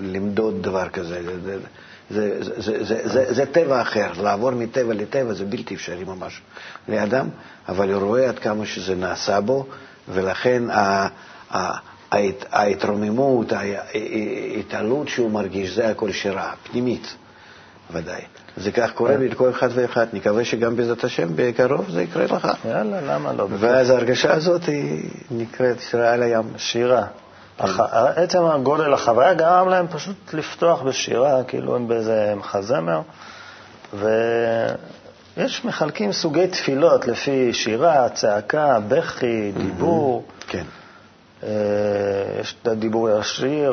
למדוד 0.00 0.62
דבר 0.62 0.88
כזה. 0.88 1.22
זה, 1.44 1.58
זה, 2.08 2.40
זה, 2.40 2.60
זה, 2.62 2.84
זה, 2.84 3.08
זה, 3.08 3.34
זה 3.34 3.46
טבע 3.46 3.82
אחר, 3.82 4.12
לעבור 4.22 4.50
מטבע 4.50 4.94
לטבע 4.94 5.32
זה 5.34 5.44
בלתי 5.44 5.74
אפשרי 5.74 6.04
ממש 6.04 6.40
לאדם, 6.88 7.28
אבל 7.68 7.92
הוא 7.92 8.02
רואה 8.02 8.28
עד 8.28 8.38
כמה 8.38 8.66
שזה 8.66 8.94
נעשה 8.94 9.40
בו, 9.40 9.66
ולכן 10.08 10.62
ה, 10.70 11.08
ה, 11.50 11.78
ההת- 12.10 12.44
ההתרוממות, 12.50 13.52
ההתעלות 13.52 15.08
שהוא 15.08 15.30
מרגיש, 15.30 15.70
זה 15.74 15.88
הכל 15.88 16.12
שירה, 16.12 16.52
פנימית, 16.70 17.14
ודאי. 17.90 18.22
זה 18.56 18.72
כך 18.72 18.92
קורה 18.92 19.16
לכל 19.16 19.50
אחד 19.50 19.68
ואחד, 19.74 20.06
נקווה 20.12 20.44
שגם 20.44 20.76
בעזרת 20.76 21.04
השם 21.04 21.28
בקרוב 21.36 21.90
זה 21.90 22.02
יקרה 22.02 22.24
לך. 22.24 22.48
יאללה, 22.68 23.00
למה 23.00 23.32
לא? 23.32 23.46
ואז 23.50 23.90
ההרגשה 23.90 24.32
הזאת 24.32 24.64
היא 24.66 25.10
נקראת 25.30 25.80
שירה 25.80 26.12
על 26.12 26.22
הים. 26.22 26.52
שירה. 26.56 27.04
הח... 27.58 27.80
עצם 28.16 28.44
הגודל 28.44 28.92
החוויה 28.94 29.34
גרם 29.34 29.68
להם 29.68 29.86
פשוט 29.88 30.34
לפתוח 30.34 30.82
בשירה, 30.82 31.44
כאילו 31.44 31.76
הם 31.76 31.88
באיזה 31.88 32.34
מחזמר, 32.36 33.00
ויש 33.94 35.64
מחלקים 35.64 36.12
סוגי 36.12 36.46
תפילות 36.46 37.06
לפי 37.06 37.52
שירה, 37.52 38.08
צעקה, 38.08 38.78
בכי, 38.88 39.52
דיבור. 39.56 40.24
כן. 40.48 40.64
אה, 41.44 42.40
יש 42.40 42.54
את 42.62 42.68
הדיבור 42.68 43.08
ישיר 43.20 43.70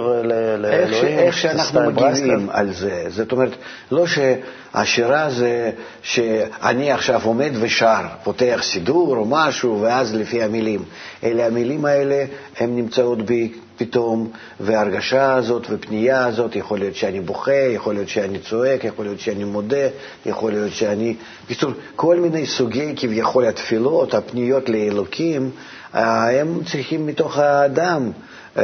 לאלוהים. 0.57 1.19
איך 1.19 1.37
שאנחנו. 1.37 1.91
מגיבים 1.91 2.49
על 2.51 2.73
זה. 2.73 3.05
זאת 3.09 3.31
אומרת, 3.31 3.51
לא 3.91 4.05
שהשירה 4.07 5.29
זה 5.29 5.71
שאני 6.01 6.91
עכשיו 6.91 7.21
עומד 7.23 7.51
ושר, 7.61 8.01
פותח 8.23 8.59
סידור 8.63 9.17
או 9.17 9.25
משהו, 9.25 9.81
ואז 9.81 10.15
לפי 10.15 10.43
המילים. 10.43 10.83
אלא 11.23 11.43
המילים 11.43 11.85
האלה, 11.85 12.25
הן 12.59 12.75
נמצאות 12.75 13.21
בי 13.21 13.53
פתאום, 13.77 14.31
וההרגשה 14.59 15.33
הזאת 15.33 15.67
ופנייה 15.69 16.25
הזאת, 16.25 16.55
יכול 16.55 16.79
להיות 16.79 16.95
שאני 16.95 17.19
בוכה, 17.19 17.51
יכול 17.53 17.93
להיות 17.93 18.09
שאני 18.09 18.39
צועק, 18.39 18.83
יכול 18.83 19.05
להיות 19.05 19.19
שאני 19.19 19.43
מודה, 19.43 19.87
יכול 20.25 20.51
להיות 20.51 20.71
שאני... 20.71 21.15
בקיצור, 21.45 21.71
כל 21.95 22.19
מיני 22.19 22.47
סוגי 22.47 22.93
כביכול 22.95 23.45
התפילות, 23.45 24.13
הפניות 24.13 24.69
לאלוקים, 24.69 25.51
הם 25.93 26.59
צריכים 26.71 27.07
מתוך 27.07 27.37
האדם 27.37 28.11
אה, 28.57 28.63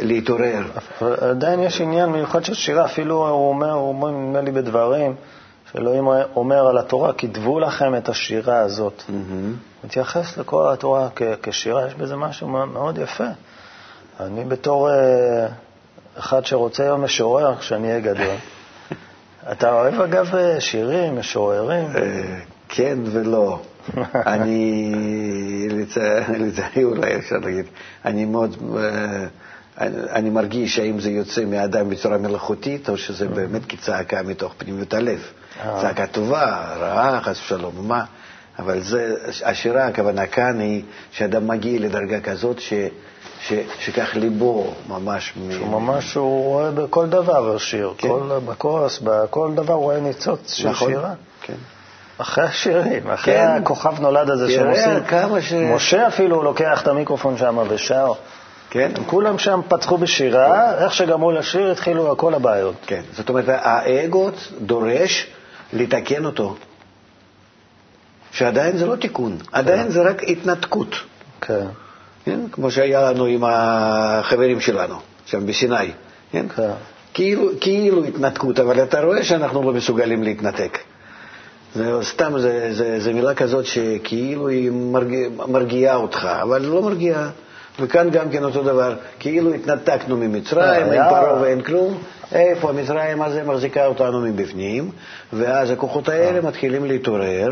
להתעורר. 0.00 0.62
עדיין 1.20 1.60
יש 1.60 1.80
עניין 1.80 2.10
מיוחד 2.10 2.44
של 2.44 2.54
שירה, 2.54 2.84
אפילו 2.84 3.28
הוא 3.28 3.48
אומר, 3.48 3.72
הוא 3.72 3.88
אומר 3.88 4.10
נדמה 4.10 4.40
לי 4.40 4.50
בדברים, 4.50 5.14
שאלוהים 5.72 6.06
אומר 6.36 6.66
על 6.66 6.78
התורה, 6.78 7.12
כתבו 7.12 7.60
לכם 7.60 7.94
את 7.94 8.08
השירה 8.08 8.58
הזאת. 8.58 9.02
מתייחס 9.84 10.36
לכל 10.38 10.72
התורה 10.72 11.08
כ- 11.16 11.22
כשירה, 11.42 11.86
יש 11.86 11.94
בזה 11.94 12.16
משהו 12.16 12.48
מאוד 12.48 12.98
יפה. 12.98 13.24
אני 14.20 14.44
בתור 14.44 14.90
אה, 14.90 15.46
אחד 16.18 16.46
שרוצה 16.46 16.82
להיות 16.82 16.98
משורר 16.98 17.56
כשאני 17.56 17.88
אהיה 17.88 18.00
גדול, 18.00 18.34
אתה 19.52 19.72
אוהב 19.72 20.00
אגב 20.00 20.34
אה, 20.34 20.60
שירים, 20.60 21.18
משוררים? 21.18 21.86
אה, 21.96 22.38
כן 22.68 22.98
ולא. 23.04 23.58
אני, 24.26 24.92
לצ- 25.70 25.98
לצערי 26.38 26.84
אולי 26.84 27.16
אפשר 27.16 27.36
להגיד, 27.36 27.64
אני 28.04 28.24
מאוד, 28.24 28.56
אה, 28.78 29.26
אני 30.10 30.30
מרגיש 30.30 30.78
האם 30.78 31.00
זה 31.00 31.10
יוצא 31.10 31.44
מהאדם 31.44 31.90
בצורה 31.90 32.18
מלאכותית, 32.18 32.88
או 32.88 32.96
שזה 32.96 33.28
באמת 33.28 33.62
כצעקה 33.68 34.22
מתוך 34.22 34.54
פנימיות 34.58 34.94
הלב. 34.94 35.20
אה. 35.64 35.78
צעקה 35.82 36.06
טובה, 36.06 36.44
רעה, 36.78 37.20
חס 37.22 37.40
ושלום, 37.44 37.88
מה? 37.88 38.04
אבל 38.58 38.80
זה, 38.80 39.14
השירה, 39.44 39.86
הכוונה 39.86 40.26
כאן 40.26 40.60
היא 40.60 40.82
שאדם 41.10 41.48
מגיע 41.48 41.80
לדרגה 41.80 42.20
כזאת 42.20 42.58
ש, 42.60 42.72
ש, 43.46 43.52
שכך 43.80 44.16
ליבו 44.16 44.74
ממש... 44.88 45.32
מ- 45.36 45.50
הוא 45.60 45.80
ממש, 45.80 46.14
הוא 46.14 46.44
רואה 46.44 46.70
בכל 46.70 47.06
דבר 47.08 47.58
שיר, 47.58 47.92
כן. 47.98 48.08
כל, 48.08 48.38
בכוס, 48.46 48.98
בכל 49.04 49.50
דבר 49.54 49.74
הוא 49.74 49.82
רואה 49.82 50.00
ניצוץ 50.00 50.52
של 50.52 50.68
נכון, 50.68 50.90
שירה. 50.90 51.14
כן. 51.42 51.54
אחרי 52.18 52.44
השירים, 52.44 53.10
אחרי 53.10 53.34
כן. 53.34 53.46
הכוכב 53.62 54.00
נולד 54.00 54.30
הזה 54.30 54.50
שהם 54.52 54.70
עושים. 54.70 55.04
כמה 55.08 55.40
ש- 55.42 55.52
משה 55.52 56.06
אפילו 56.08 56.42
לוקח 56.42 56.82
את 56.82 56.88
המיקרופון 56.88 57.36
שם 57.36 57.58
ושר. 57.68 58.12
כן? 58.70 58.90
הם 58.96 59.04
כולם 59.04 59.38
שם 59.38 59.60
פתחו 59.68 59.98
בשירה, 59.98 60.78
איך 60.84 60.94
שגמרו 60.94 61.32
לשיר 61.32 61.70
התחילו 61.72 62.16
כל 62.16 62.34
הבעיות. 62.34 62.74
כן, 62.86 63.00
זאת 63.12 63.28
אומרת, 63.28 63.44
האגו 63.48 64.30
דורש 64.60 65.26
לתקן 65.72 66.24
אותו. 66.24 66.56
שעדיין 68.32 68.76
זה 68.76 68.86
לא 68.86 68.96
תיקון, 68.96 69.36
עדיין 69.52 69.88
זה 69.88 70.02
רק 70.02 70.22
התנתקות. 70.22 70.94
כן, 71.40 71.66
כן? 72.24 72.40
כמו 72.52 72.70
שהיה 72.70 73.10
לנו 73.10 73.24
עם 73.24 73.44
החברים 73.46 74.60
שלנו, 74.60 74.94
שם 75.26 75.46
בסיני. 75.46 75.90
כן? 76.32 76.46
כן. 76.56 76.70
כאילו, 77.14 77.48
כאילו 77.60 78.04
התנתקות, 78.04 78.60
אבל 78.60 78.82
אתה 78.82 79.00
רואה 79.00 79.24
שאנחנו 79.24 79.62
לא 79.62 79.72
מסוגלים 79.72 80.22
להתנתק. 80.22 80.78
זה 81.74 81.92
סתם, 82.02 82.38
זה, 82.38 82.68
זה, 82.72 83.00
זה 83.00 83.12
מילה 83.12 83.34
כזאת 83.34 83.66
שכאילו 83.66 84.48
היא 84.48 84.70
מרגיע, 84.70 85.28
מרגיעה 85.48 85.96
אותך, 85.96 86.28
אבל 86.42 86.62
לא 86.62 86.82
מרגיעה. 86.82 87.30
וכאן 87.80 88.10
גם 88.10 88.30
כן 88.30 88.44
אותו 88.44 88.62
דבר, 88.62 88.94
כאילו 89.18 89.54
התנתקנו 89.54 90.16
ממצרים, 90.16 90.68
אין 90.84 90.92
היה- 90.92 91.08
פרעה 91.10 91.40
ואין 91.42 91.60
כלום, 91.60 91.98
איפה 92.32 92.68
המצרים 92.70 93.22
הזה 93.22 93.42
מחזיקה 93.44 93.86
אותנו 93.86 94.20
מבפנים, 94.20 94.90
ואז 95.32 95.70
הכוחות 95.70 96.08
האלה 96.08 96.40
מתחילים 96.40 96.84
להתעורר, 96.84 97.48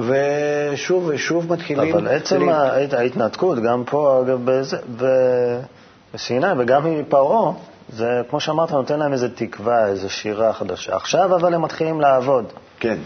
ושוב 0.00 1.10
ושוב 1.14 1.52
מתחילים... 1.52 1.94
אבל 1.94 2.08
עצם 2.08 2.48
ל- 2.48 2.52
ההת- 2.52 2.92
ההתנתקות, 2.94 3.58
גם 3.58 3.82
פה, 3.86 4.22
אגב, 4.26 4.38
בסיני 6.14 6.46
וגם 6.58 7.00
מפרעה, 7.00 7.52
זה, 7.92 8.06
כמו 8.30 8.40
שאמרת, 8.40 8.72
נותן 8.72 8.98
להם 8.98 9.12
איזו 9.12 9.26
תקווה, 9.34 9.86
איזו 9.86 10.10
שירה 10.10 10.52
חדשה. 10.52 10.96
עכשיו 10.96 11.34
אבל 11.36 11.54
הם 11.54 11.62
מתחילים 11.62 12.00
לעבוד. 12.00 12.44
כן. 12.80 12.96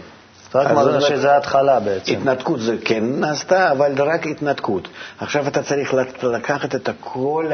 רק 0.55 0.71
מראה 0.71 0.99
זה- 1.01 1.07
שזה 1.07 1.31
ההתחלה 1.33 1.79
בעצם. 1.79 2.13
התנתקות 2.13 2.59
זה 2.59 2.75
כן 2.85 3.03
נעשתה, 3.19 3.71
אבל 3.71 4.01
רק 4.01 4.27
התנתקות. 4.27 4.87
עכשיו 5.19 5.47
אתה 5.47 5.63
צריך 5.63 5.93
לק- 5.93 6.23
לקחת 6.23 6.75
את 6.75 6.89
כל 6.99 7.45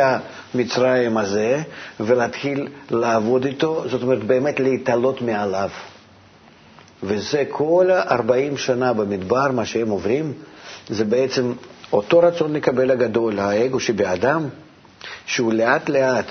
המצרים 0.53 1.17
הזה 1.17 1.61
ולהתחיל 1.99 2.67
לעבוד 2.91 3.45
איתו, 3.45 3.83
זאת 3.89 4.01
אומרת 4.01 4.23
באמת 4.23 4.59
להתעלות 4.59 5.21
מעליו. 5.21 5.69
וזה 7.03 7.43
כל 7.49 7.89
ה-40 7.91 8.57
שנה 8.57 8.93
במדבר, 8.93 9.51
מה 9.51 9.65
שהם 9.65 9.89
עוברים, 9.89 10.33
זה 10.89 11.05
בעצם 11.05 11.53
אותו 11.93 12.19
רצון 12.19 12.53
לקבל 12.53 12.91
הגדול, 12.91 13.39
האגו 13.39 13.79
שבאדם, 13.79 14.47
שהוא 15.25 15.53
לאט 15.53 15.89
לאט 15.89 16.25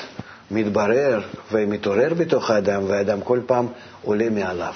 מתברר 0.50 1.20
ומתעורר 1.52 2.14
בתוך 2.14 2.50
האדם, 2.50 2.82
והאדם 2.88 3.20
כל 3.20 3.40
פעם 3.46 3.66
עולה 4.02 4.30
מעליו. 4.30 4.72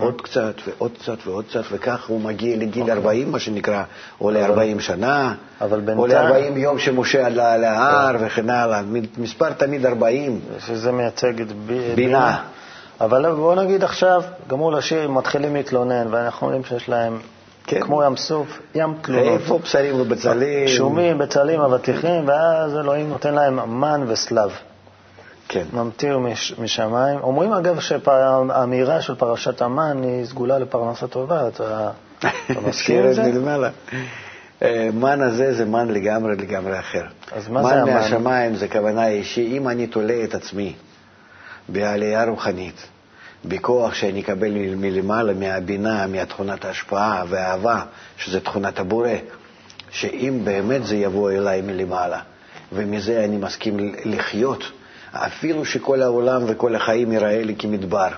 עוד 0.00 0.20
קצת 0.22 0.54
ועוד 0.66 0.90
קצת 1.00 1.16
ועוד 1.26 1.44
קצת, 1.48 1.62
וכך 1.72 2.08
הוא 2.08 2.20
מגיע 2.20 2.56
לגיל 2.56 2.90
40, 2.90 3.32
מה 3.32 3.38
שנקרא, 3.38 3.82
או 4.20 4.30
ל-40 4.30 4.80
שנה, 4.80 5.34
אבל 5.60 5.78
או 5.78 5.84
בינתיים- 5.84 6.28
ל-40 6.54 6.58
יום 6.58 6.78
שמשה 6.78 7.26
עלה 7.26 7.56
להר 7.56 8.16
וכן 8.20 8.50
הלאה. 8.50 8.82
מספר 9.18 9.50
תמיד 9.52 9.86
40. 9.86 10.40
שזה 10.66 10.92
מייצג 10.92 11.40
את 11.40 11.52
ב- 11.66 11.94
בינה. 11.94 12.36
אבל 13.00 13.32
בואו 13.34 13.62
נגיד 13.62 13.84
עכשיו, 13.84 14.22
גמרו 14.48 14.70
לשיר, 14.70 15.10
מתחילים 15.10 15.54
להתלונן, 15.54 16.06
ואנחנו 16.10 16.46
רואים 16.46 16.64
שיש 16.64 16.88
להם, 16.88 17.18
כן. 17.66 17.80
כמו 17.80 18.02
ים 18.04 18.16
סוף, 18.16 18.58
ים 18.74 18.94
תלונות. 19.02 19.40
איפה 19.40 19.58
בשרים 19.58 20.00
ובצלים? 20.00 20.68
שומים, 20.68 21.18
בצלים, 21.18 21.60
אבטיחים, 21.60 22.28
ואז 22.28 22.76
אלוהים 22.76 23.08
נותן 23.08 23.34
להם 23.34 23.80
מן 23.80 24.04
וסלב. 24.08 24.50
כן. 25.52 25.64
ממטיר 25.72 26.18
מש, 26.18 26.54
משמיים. 26.58 27.20
אומרים 27.20 27.52
אגב 27.52 27.80
שהאמירה 27.80 29.00
של 29.00 29.14
פרשת 29.14 29.62
המן 29.62 30.02
היא 30.02 30.24
סגולה 30.24 30.58
לפרנסה 30.58 31.06
טובה, 31.06 31.48
אתה, 31.48 31.90
אתה 32.18 32.30
מסכים 32.46 32.64
עם 32.66 32.72
שירד 32.72 33.12
זה? 33.12 33.22
מלמעלה. 33.22 33.70
אה, 34.62 34.88
מן 34.94 35.20
הזה 35.20 35.54
זה 35.54 35.64
מן 35.64 35.88
לגמרי 35.88 36.36
לגמרי 36.36 36.78
אחר. 36.78 37.04
אז 37.32 37.48
מה 37.48 37.62
זה 37.62 37.68
מן 37.68 37.80
המן? 37.80 37.92
מהשמיים 37.92 38.54
זה 38.54 38.68
כוונה 38.68 39.02
היא 39.02 39.24
שאם 39.24 39.68
אני 39.68 39.86
תולה 39.86 40.24
את 40.24 40.34
עצמי 40.34 40.74
בעלייה 41.68 42.24
רוחנית, 42.24 42.86
בכוח 43.44 43.94
שאני 43.94 44.20
אקבל 44.20 44.50
מלמעלה, 44.76 45.32
מהבינה, 45.32 46.06
מתכונת 46.06 46.64
ההשפעה 46.64 47.24
והאהבה, 47.28 47.82
שזה 48.16 48.40
תכונת 48.40 48.78
הבורא, 48.78 49.08
שאם 49.90 50.40
באמת 50.44 50.84
זה 50.84 50.96
יבוא 50.96 51.30
אליי 51.30 51.62
מלמעלה, 51.62 52.20
ומזה 52.72 53.24
אני 53.24 53.36
מסכים 53.36 53.76
לחיות, 54.04 54.64
אפילו 55.12 55.64
שכל 55.64 56.02
העולם 56.02 56.42
וכל 56.46 56.74
החיים 56.74 57.12
ייראה 57.12 57.42
לי 57.44 57.54
כמדבר, 57.58 58.08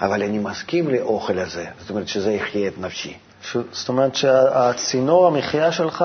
אבל 0.00 0.22
אני 0.22 0.38
מסכים 0.38 0.88
לאוכל 0.88 1.38
הזה, 1.38 1.64
זאת 1.80 1.90
אומרת 1.90 2.08
שזה 2.08 2.32
יחיה 2.32 2.68
את 2.68 2.78
נפשי. 2.78 3.14
ש... 3.42 3.56
זאת 3.72 3.88
אומרת 3.88 4.14
שהצינור 4.14 5.26
המחיה 5.26 5.72
שלך, 5.72 6.04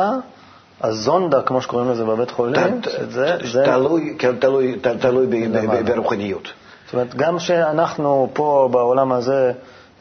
הזונדה, 0.81 1.41
כמו 1.41 1.61
שקוראים 1.61 1.89
לזה 1.91 2.05
בבית 2.05 2.31
חולים, 2.31 2.81
ת- 2.81 2.87
זה, 3.09 3.37
זה, 3.43 3.63
תלוי, 3.65 4.15
כן, 4.19 4.35
תלוי, 4.39 4.79
ת- 4.81 4.87
תלוי 4.87 5.25
ב-. 5.27 5.57
ב- 5.57 5.91
ברוחניות. 5.91 6.47
זאת 6.85 6.93
אומרת, 6.93 7.15
גם 7.15 7.39
שאנחנו 7.39 8.29
פה 8.33 8.69
בעולם 8.71 9.11
הזה, 9.11 9.51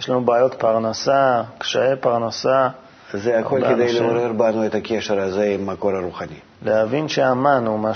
יש 0.00 0.08
לנו 0.08 0.24
בעיות 0.24 0.54
פרנסה, 0.54 1.42
קשיי 1.58 1.96
פרנסה, 2.00 2.68
זה 3.14 3.38
הכל 3.38 3.60
כדי 3.64 3.82
אנשים- 3.84 4.02
לעורר 4.02 4.32
בנו 4.32 4.66
את 4.66 4.74
הקשר 4.74 5.20
הזה 5.20 5.44
עם 5.44 5.68
המקור 5.68 5.90
הרוחני. 5.96 6.34
להבין 6.62 7.08
שהמן 7.08 7.64
הוא 7.66 7.78
מה 7.78 7.92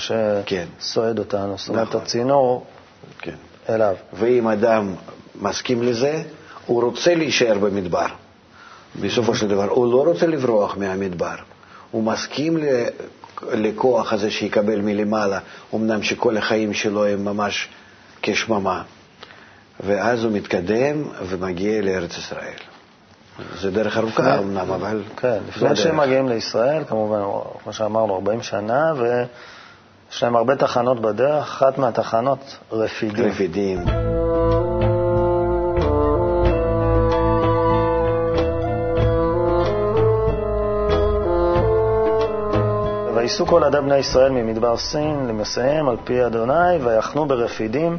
כן. 0.46 0.66
שסועד 0.81 1.18
אותנו, 1.18 1.55
זאת 1.59 1.68
אומרת, 1.68 1.88
נכון. 1.88 2.00
הצינור 2.02 2.64
כן. 3.18 3.35
אליו. 3.68 3.94
ואם 4.12 4.48
אדם 4.48 4.94
מסכים 5.40 5.83
לזה, 5.83 6.22
הוא 6.66 6.83
רוצה 6.83 7.14
להישאר 7.14 7.59
במדבר. 7.59 8.07
בסופו 9.00 9.35
של 9.35 9.48
דבר, 9.48 9.68
הוא 9.68 9.92
לא 9.92 10.11
רוצה 10.11 10.26
לברוח 10.26 10.76
מהמדבר. 10.76 11.35
הוא 11.90 12.02
מסכים 12.02 12.57
ל- 12.57 12.87
לכוח 13.52 14.12
הזה 14.12 14.31
שיקבל 14.31 14.81
מלמעלה, 14.81 15.38
אמנם 15.74 16.02
שכל 16.02 16.37
החיים 16.37 16.72
שלו 16.74 17.07
הם 17.07 17.24
ממש 17.24 17.68
כשממה. 18.22 18.83
ואז 19.87 20.24
הוא 20.24 20.33
מתקדם 20.33 21.02
ומגיע 21.29 21.83
לארץ 21.83 22.18
ישראל. 22.18 22.59
זה 23.61 23.70
דרך 23.70 23.96
ארוכה 23.96 24.38
אמנם, 24.38 24.70
אבל 24.72 25.03
כן, 25.16 25.38
לפני. 25.49 25.77
שהם 25.77 25.96
מגיעים 25.96 26.29
לישראל, 26.29 26.85
כמובן, 26.85 27.18
כמו 27.64 27.72
שאמרנו, 27.72 28.14
40 28.14 28.42
שנה, 28.42 28.92
ויש 28.96 30.22
להם 30.22 30.37
הרבה 30.37 30.57
תחנות 30.57 31.01
בדרך, 31.01 31.44
אחת 31.44 31.79
מהתחנות 31.79 32.57
רפידים. 32.72 33.25
רפידים. 33.25 33.85
וייסעו 43.14 43.46
כל 43.46 43.64
עדי 43.64 43.81
בני 43.81 43.96
ישראל 43.96 44.31
ממדבר 44.33 44.77
סין 44.77 45.27
למסעיהם 45.29 45.88
על 45.88 45.96
פי 46.05 46.27
אדוני, 46.27 46.77
ויחנו 46.85 47.27
ברפידים, 47.27 47.99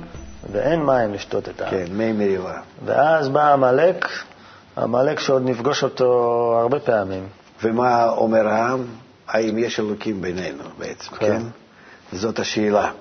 ואין 0.51 0.83
מים 0.85 1.13
לשתות 1.13 1.49
את 1.49 1.61
העם. 1.61 1.71
כן, 1.71 1.85
מי 1.91 2.11
מריבה. 2.11 2.59
ואז 2.85 3.29
בא 3.29 3.53
עמלק, 3.53 4.07
עמלק 4.77 5.19
שעוד 5.19 5.49
נפגוש 5.49 5.83
אותו 5.83 6.05
הרבה 6.61 6.79
פעמים. 6.79 7.23
ומה 7.63 8.09
אומר 8.09 8.47
העם? 8.47 8.85
האם 9.27 9.57
יש 9.57 9.79
אלוקים 9.79 10.21
בינינו 10.21 10.63
בעצם, 10.77 11.15
כן. 11.15 11.17
כן? 11.19 11.41
זאת 12.17 12.39
השאלה. 12.39 12.91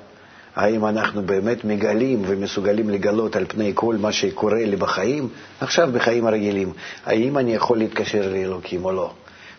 האם 0.56 0.86
אנחנו 0.86 1.22
באמת 1.22 1.64
מגלים 1.64 2.22
ומסוגלים 2.26 2.90
לגלות 2.90 3.36
על 3.36 3.44
פני 3.48 3.72
כל 3.74 3.96
מה 4.00 4.12
שקורה 4.12 4.64
לי 4.64 4.76
בחיים, 4.76 5.28
עכשיו 5.60 5.88
בחיים 5.92 6.26
הרגילים, 6.26 6.72
האם 7.06 7.38
אני 7.38 7.54
יכול 7.54 7.78
להתקשר 7.78 8.32
לאלוקים 8.32 8.84
או 8.84 8.92
לא? 8.92 9.10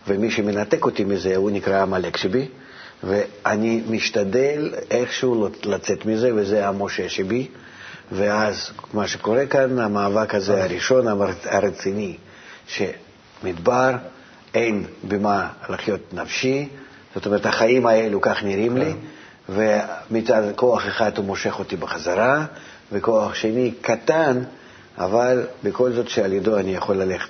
ומי 0.08 0.32
שמנתק 0.32 0.86
אותי 0.86 1.03
מזה, 1.03 1.36
הוא 1.36 1.51
נקרא 1.51 1.82
עמלק 1.82 2.17
שבי, 2.17 2.47
ואני 3.03 3.82
משתדל 3.89 4.73
איכשהו 4.91 5.47
לצאת 5.65 6.06
מזה, 6.06 6.32
וזה 6.36 6.67
המשה 6.67 7.10
שבי, 7.10 7.47
ואז 8.12 8.72
מה 8.93 9.08
שקורה 9.08 9.46
כאן, 9.46 9.80
המאבק 9.80 10.36
הזה 10.36 10.63
הראשון, 10.63 11.06
הרציני, 11.46 12.17
שמדבר, 12.67 13.91
אין 14.54 14.86
במה 15.08 15.50
לחיות 15.70 16.13
נפשי, 16.13 16.70
זאת 17.15 17.26
אומרת, 17.26 17.46
החיים 17.46 17.86
האלו 17.86 18.22
כך 18.22 18.43
נראים 18.43 18.78
לי, 18.78 18.93
ומצד 19.50 20.43
כוח 20.56 20.88
אחד 20.88 21.17
הוא 21.17 21.26
מושך 21.26 21.60
אותי 21.60 21.76
בחזרה, 21.76 22.46
וכוח 22.91 23.36
שני 23.36 23.72
קטן, 23.82 24.43
אבל 24.98 25.43
בכל 25.63 25.91
זאת 25.91 26.10
שעל 26.10 26.34
ידו 26.34 26.58
אני 26.58 26.76
יכול 26.76 26.96
ללכת 26.96 27.30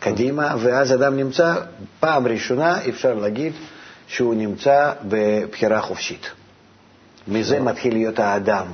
קדימה, 0.00 0.54
ואז 0.58 0.94
אדם 0.94 1.16
נמצא, 1.16 1.54
פעם 2.00 2.26
ראשונה 2.26 2.78
אפשר 2.88 3.14
להגיד 3.14 3.52
שהוא 4.06 4.34
נמצא 4.34 4.92
בבחירה 5.08 5.80
חופשית. 5.80 6.30
מזה 7.28 7.60
מתחיל 7.60 7.92
להיות 7.92 8.18
האדם. 8.18 8.66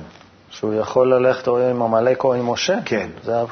שהוא 0.49 0.73
יכול 0.73 1.13
ללכת 1.13 1.47
או 1.47 1.57
עם 1.69 1.81
עמלק 1.81 2.23
או 2.23 2.33
עם 2.33 2.49
משה. 2.49 2.77
כן, 2.85 3.07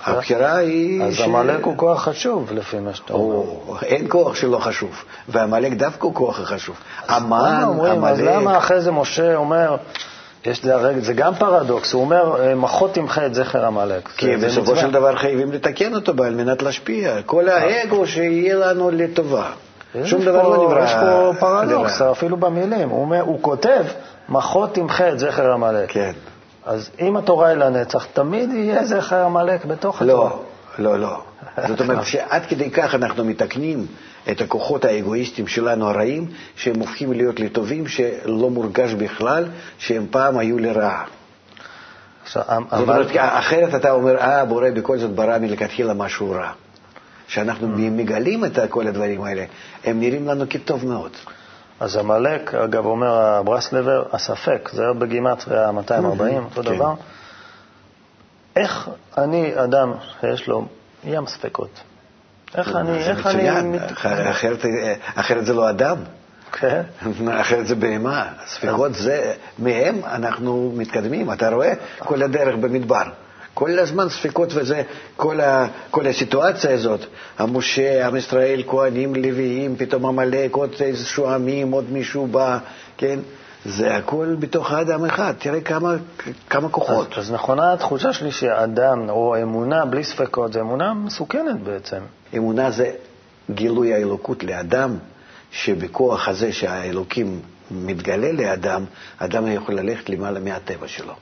הבחירה. 0.05 0.55
היא... 0.55 1.03
אז 1.03 1.13
ש- 1.13 1.21
עמלק 1.21 1.63
הוא 1.63 1.77
כוח 1.77 2.01
חשוב, 2.03 2.49
לפי 2.53 2.79
מה 2.79 2.93
שאתה 2.93 3.13
אומר. 3.13 3.35
או, 3.35 3.75
אין 3.81 4.05
כוח 4.09 4.35
שלא 4.35 4.57
חשוב, 4.57 5.03
ועמלק 5.29 5.71
דווקא 5.73 6.05
הוא 6.05 6.15
כוח 6.15 6.39
החשוב. 6.39 6.75
המן, 7.07 7.63
אומרים, 7.67 8.05
אז 8.05 8.19
למה 8.21 8.35
עמלק, 8.37 8.57
אחרי 8.57 8.81
זה 8.81 8.91
משה 8.91 9.35
אומר, 9.35 9.75
יש 10.45 10.65
הרי- 10.65 11.01
זה 11.01 11.13
גם 11.13 11.35
פרדוקס, 11.35 11.93
הוא 11.93 12.01
אומר, 12.01 12.41
אה, 12.41 12.55
מחות 12.55 12.93
תמחה 12.93 13.25
את 13.25 13.33
זכר 13.33 13.65
עמלק. 13.65 14.07
כי 14.17 14.37
בסופו. 14.37 14.75
של 14.75 14.91
דבר 14.91 15.15
חייבים 15.15 15.51
לתקן 15.51 15.95
אותו 15.95 16.23
על 16.23 16.35
מנת 16.35 16.61
להשפיע. 16.61 17.21
כל 17.25 17.49
האגו 17.49 18.07
שיהיה 18.07 18.55
לנו 18.55 18.91
לטובה. 18.91 19.45
שום 20.05 20.21
דבר 20.21 20.49
לא 20.49 20.63
נברא 20.67 20.83
יש 20.83 20.93
פה 20.93 21.33
פרדוקס, 21.39 22.01
לרע. 22.01 22.11
אפילו 22.11 22.37
במילים. 22.37 22.89
הוא 22.89 23.39
כותב, 23.41 23.83
מחות 24.29 24.73
תמחה 24.75 25.09
את 25.09 25.19
זכר 25.19 25.51
עמלק. 25.51 25.91
כן. 25.91 26.11
אז 26.65 26.89
אם 26.99 27.17
התורה 27.17 27.47
היא 27.47 27.57
לנצח, 27.57 28.05
תמיד 28.13 28.51
יהיה 28.53 28.85
זכר 28.85 29.25
עמלק 29.25 29.65
בתוך 29.65 30.01
התורה. 30.01 30.29
לא, 30.29 30.43
לא, 30.79 30.99
לא. 30.99 31.21
זאת 31.67 31.81
אומרת 31.81 32.05
שעד 32.11 32.45
כדי 32.45 32.71
כך 32.71 32.95
אנחנו 32.95 33.25
מתקנים 33.25 33.85
את 34.31 34.41
הכוחות 34.41 34.85
האגואיסטיים 34.85 35.47
שלנו 35.47 35.89
הרעים, 35.89 36.27
שהם 36.55 36.79
הופכים 36.79 37.13
להיות 37.13 37.39
לטובים, 37.39 37.87
שלא 37.87 38.49
מורגש 38.49 38.93
בכלל 38.93 39.45
שהם 39.77 40.05
פעם 40.11 40.37
היו 40.37 40.59
לרעה. 40.59 41.03
עכשיו, 42.23 42.43
זאת 42.71 42.81
אומרת, 42.81 43.07
אחרת 43.15 43.75
אתה 43.75 43.91
אומר, 43.91 44.17
אה, 44.17 44.45
בורא 44.45 44.69
בכל 44.69 44.97
זאת 44.97 45.11
ברא 45.11 45.37
מלכתחילה 45.37 45.93
משהו 45.93 46.31
רע. 46.31 46.51
כשאנחנו 47.27 47.67
מגלים 47.67 48.45
את 48.45 48.59
כל 48.69 48.87
הדברים 48.87 49.23
האלה, 49.23 49.45
הם 49.83 49.99
נראים 49.99 50.27
לנו 50.27 50.45
כטוב 50.49 50.85
מאוד. 50.85 51.11
אז 51.83 51.97
עמלק, 51.97 52.53
אגב, 52.53 52.85
אומר 52.85 53.11
הברסלבר, 53.11 54.03
הספק, 54.11 54.69
זה 54.73 54.83
היה 54.83 54.93
בגימטריה 54.93 55.71
240, 55.71 56.43
אותו 56.43 56.69
כן. 56.69 56.75
דבר. 56.75 56.93
איך 58.55 58.89
אני, 59.17 59.63
אדם 59.63 59.93
שיש 60.21 60.47
לו 60.47 60.65
ים 61.03 61.27
ספקות, 61.27 61.79
איך 62.55 62.75
אני, 62.75 62.97
איך 62.97 63.27
אני... 63.27 63.49
אחרת 65.15 65.45
זה 65.45 65.53
לא 65.53 65.69
אדם, 65.69 65.97
כן. 66.51 66.81
אחרת 67.41 67.67
זה 67.67 67.75
בהמה. 67.75 68.27
ספקות 68.45 68.93
זה, 68.95 69.33
מהם 69.59 70.01
אנחנו 70.05 70.73
מתקדמים, 70.75 71.31
אתה 71.33 71.49
רואה? 71.49 71.73
כל 71.99 72.21
הדרך 72.23 72.55
במדבר. 72.55 73.03
כל 73.53 73.79
הזמן 73.79 74.09
ספקות 74.09 74.49
וזה, 74.55 74.83
כל, 75.15 75.41
ה, 75.41 75.67
כל 75.91 76.07
הסיטואציה 76.07 76.73
הזאת, 76.73 76.99
המשה, 77.37 78.07
עם 78.07 78.15
ישראל, 78.15 78.63
כהנים, 78.67 79.15
לוויים, 79.15 79.75
פתאום 79.77 80.05
עמלק, 80.05 80.55
עוד 80.55 80.69
איזשהו 80.81 81.27
עמים, 81.27 81.71
עוד 81.71 81.91
מישהו 81.91 82.27
בא, 82.27 82.57
כן? 82.97 83.19
זה 83.65 83.95
הכל 83.95 84.35
בתוך 84.39 84.71
האדם 84.71 85.05
אחד, 85.05 85.33
תראה 85.39 85.61
כמה, 85.61 85.95
כמה 86.49 86.69
כוחות. 86.69 87.13
אז, 87.17 87.19
אז 87.19 87.31
נכונה 87.31 87.73
התחושה 87.73 88.13
שלי 88.13 88.31
שאדם, 88.31 89.09
או 89.09 89.35
אמונה 89.41 89.85
בלי 89.85 90.03
ספקות, 90.03 90.53
זה 90.53 90.61
אמונה 90.61 90.93
מסוכנת 90.93 91.59
בעצם. 91.63 91.99
אמונה 92.37 92.71
זה 92.71 92.91
גילוי 93.51 93.93
האלוקות 93.93 94.43
לאדם, 94.43 94.97
שבכוח 95.51 96.27
הזה 96.27 96.51
שהאלוקים 96.51 97.39
מתגלה 97.71 98.31
לאדם, 98.31 98.85
אדם 99.17 99.47
יכול 99.47 99.75
ללכת 99.75 100.09
למעלה 100.09 100.39
מהטבע 100.39 100.87
שלו. 100.87 101.13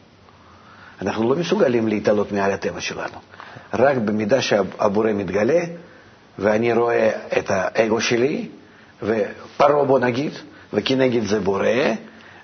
אנחנו 1.01 1.29
לא 1.29 1.35
מסוגלים 1.35 1.87
להתעלות 1.87 2.31
מעל 2.31 2.51
הטבע 2.51 2.81
שלנו. 2.81 3.17
רק 3.73 3.97
במידה 3.97 4.41
שהבורא 4.41 5.11
מתגלה, 5.13 5.59
ואני 6.39 6.73
רואה 6.73 7.09
את 7.37 7.45
האגו 7.49 8.01
שלי, 8.01 8.47
ופרעה 9.03 9.85
בוא 9.85 9.99
נגיד, 9.99 10.31
וכנגד 10.73 11.23
זה 11.23 11.39
בורא, 11.39 11.67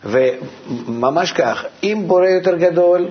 וממש 0.04 1.32
כך, 1.32 1.66
אם 1.84 2.04
בורא 2.08 2.26
יותר 2.26 2.56
גדול, 2.56 3.08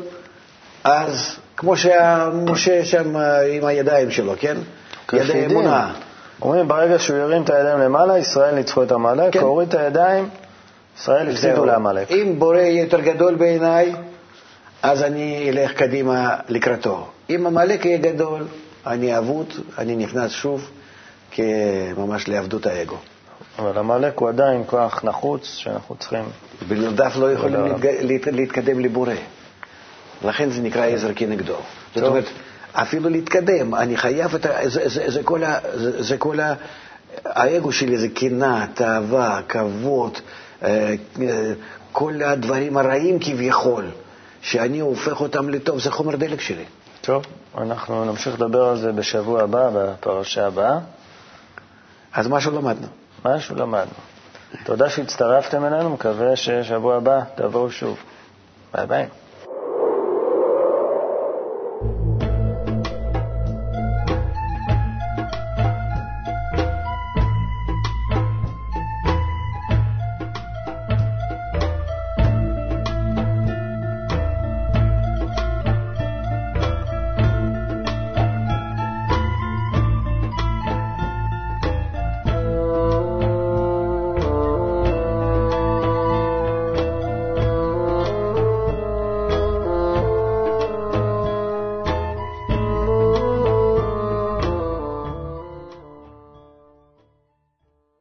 אז 0.84 1.36
כמו 1.56 1.76
שמשה 1.76 2.84
שם 2.84 3.16
עם 3.52 3.64
הידיים 3.64 4.10
שלו, 4.10 4.34
כן? 4.38 4.56
ידי 5.12 5.46
אמונה. 5.46 5.92
אומרים, 6.42 6.68
ברגע 6.68 6.98
שהוא 6.98 7.16
ירים 7.18 7.42
את 7.42 7.50
הידיים 7.50 7.78
למעלה, 7.78 8.18
ישראל 8.18 8.54
ניצחו 8.54 8.82
את 8.82 8.92
עמלק, 8.92 9.32
כן. 9.32 9.40
הוריד 9.40 9.68
את 9.68 9.74
הידיים, 9.74 10.28
ישראל 10.98 11.28
הפסידו 11.28 11.64
לעמלק. 11.64 12.10
אם 12.10 12.34
בורא 12.38 12.56
יהיה 12.56 12.82
יותר 12.82 13.00
גדול 13.00 13.34
בעיניי, 13.34 13.94
אז 14.82 15.02
אני 15.02 15.50
אלך 15.50 15.72
קדימה 15.72 16.36
לקראתו. 16.48 17.06
אם 17.30 17.46
עמלק 17.46 17.84
יהיה 17.84 17.98
גדול, 17.98 18.46
אני 18.86 19.18
אבוד, 19.18 19.52
אני 19.78 19.96
נכנס 19.96 20.30
שוב 20.30 20.70
ממש 21.96 22.28
לעבדות 22.28 22.66
האגו. 22.66 22.96
אבל 23.58 23.78
עמלק 23.78 24.18
הוא 24.18 24.28
עדיין 24.28 24.62
כוח 24.66 25.04
נחוץ 25.04 25.44
שאנחנו 25.56 25.96
צריכים... 25.96 26.24
בלעדיו 26.68 27.12
לא 27.16 27.32
יכולים 27.32 27.60
להתג... 28.00 28.28
להתקדם 28.28 28.80
לבורא. 28.80 29.14
לכן 30.24 30.50
זה 30.50 30.62
נקרא 30.62 30.84
עזר 30.86 31.10
כנגדו. 31.16 31.56
זאת 31.94 32.04
אומרת, 32.04 32.24
אפילו 32.72 33.08
להתקדם, 33.08 33.74
אני 33.74 33.96
חייב 33.96 34.34
את 34.34 34.46
ה... 34.46 34.68
זה, 34.68 34.88
זה, 34.88 35.10
זה 35.10 35.22
כל 35.22 35.44
ה... 35.44 35.58
זה, 35.74 36.02
זה 36.02 36.18
כל 36.18 36.40
ה... 36.40 36.54
האגו 37.24 37.72
שלי 37.72 37.98
זה 37.98 38.08
קנאה, 38.08 38.66
תאווה, 38.74 39.40
כבוד, 39.48 40.18
אה, 40.62 40.94
כל 41.92 42.22
הדברים 42.22 42.78
הרעים 42.78 43.18
כביכול, 43.18 43.84
שאני 44.46 44.80
הופך 44.80 45.20
אותם 45.20 45.48
לטוב, 45.48 45.80
זה 45.80 45.90
חומר 45.90 46.16
דלק 46.16 46.40
שלי. 46.40 46.64
טוב, 47.00 47.24
אנחנו 47.58 48.04
נמשיך 48.04 48.34
לדבר 48.34 48.64
על 48.64 48.76
זה 48.76 48.92
בשבוע 48.92 49.42
הבא, 49.42 49.70
בפרשה 49.74 50.46
הבאה. 50.46 50.78
אז 52.12 52.28
משהו 52.28 52.52
למדנו. 52.52 52.86
משהו 53.24 53.56
למדנו. 53.56 53.92
תודה 54.64 54.90
שהצטרפתם 54.90 55.64
אלינו, 55.64 55.90
מקווה 55.90 56.36
ששבוע 56.36 56.96
הבא 56.96 57.20
תבואו 57.34 57.70
שוב. 57.70 57.98
ביי 58.74 58.86
ביי. 58.86 59.06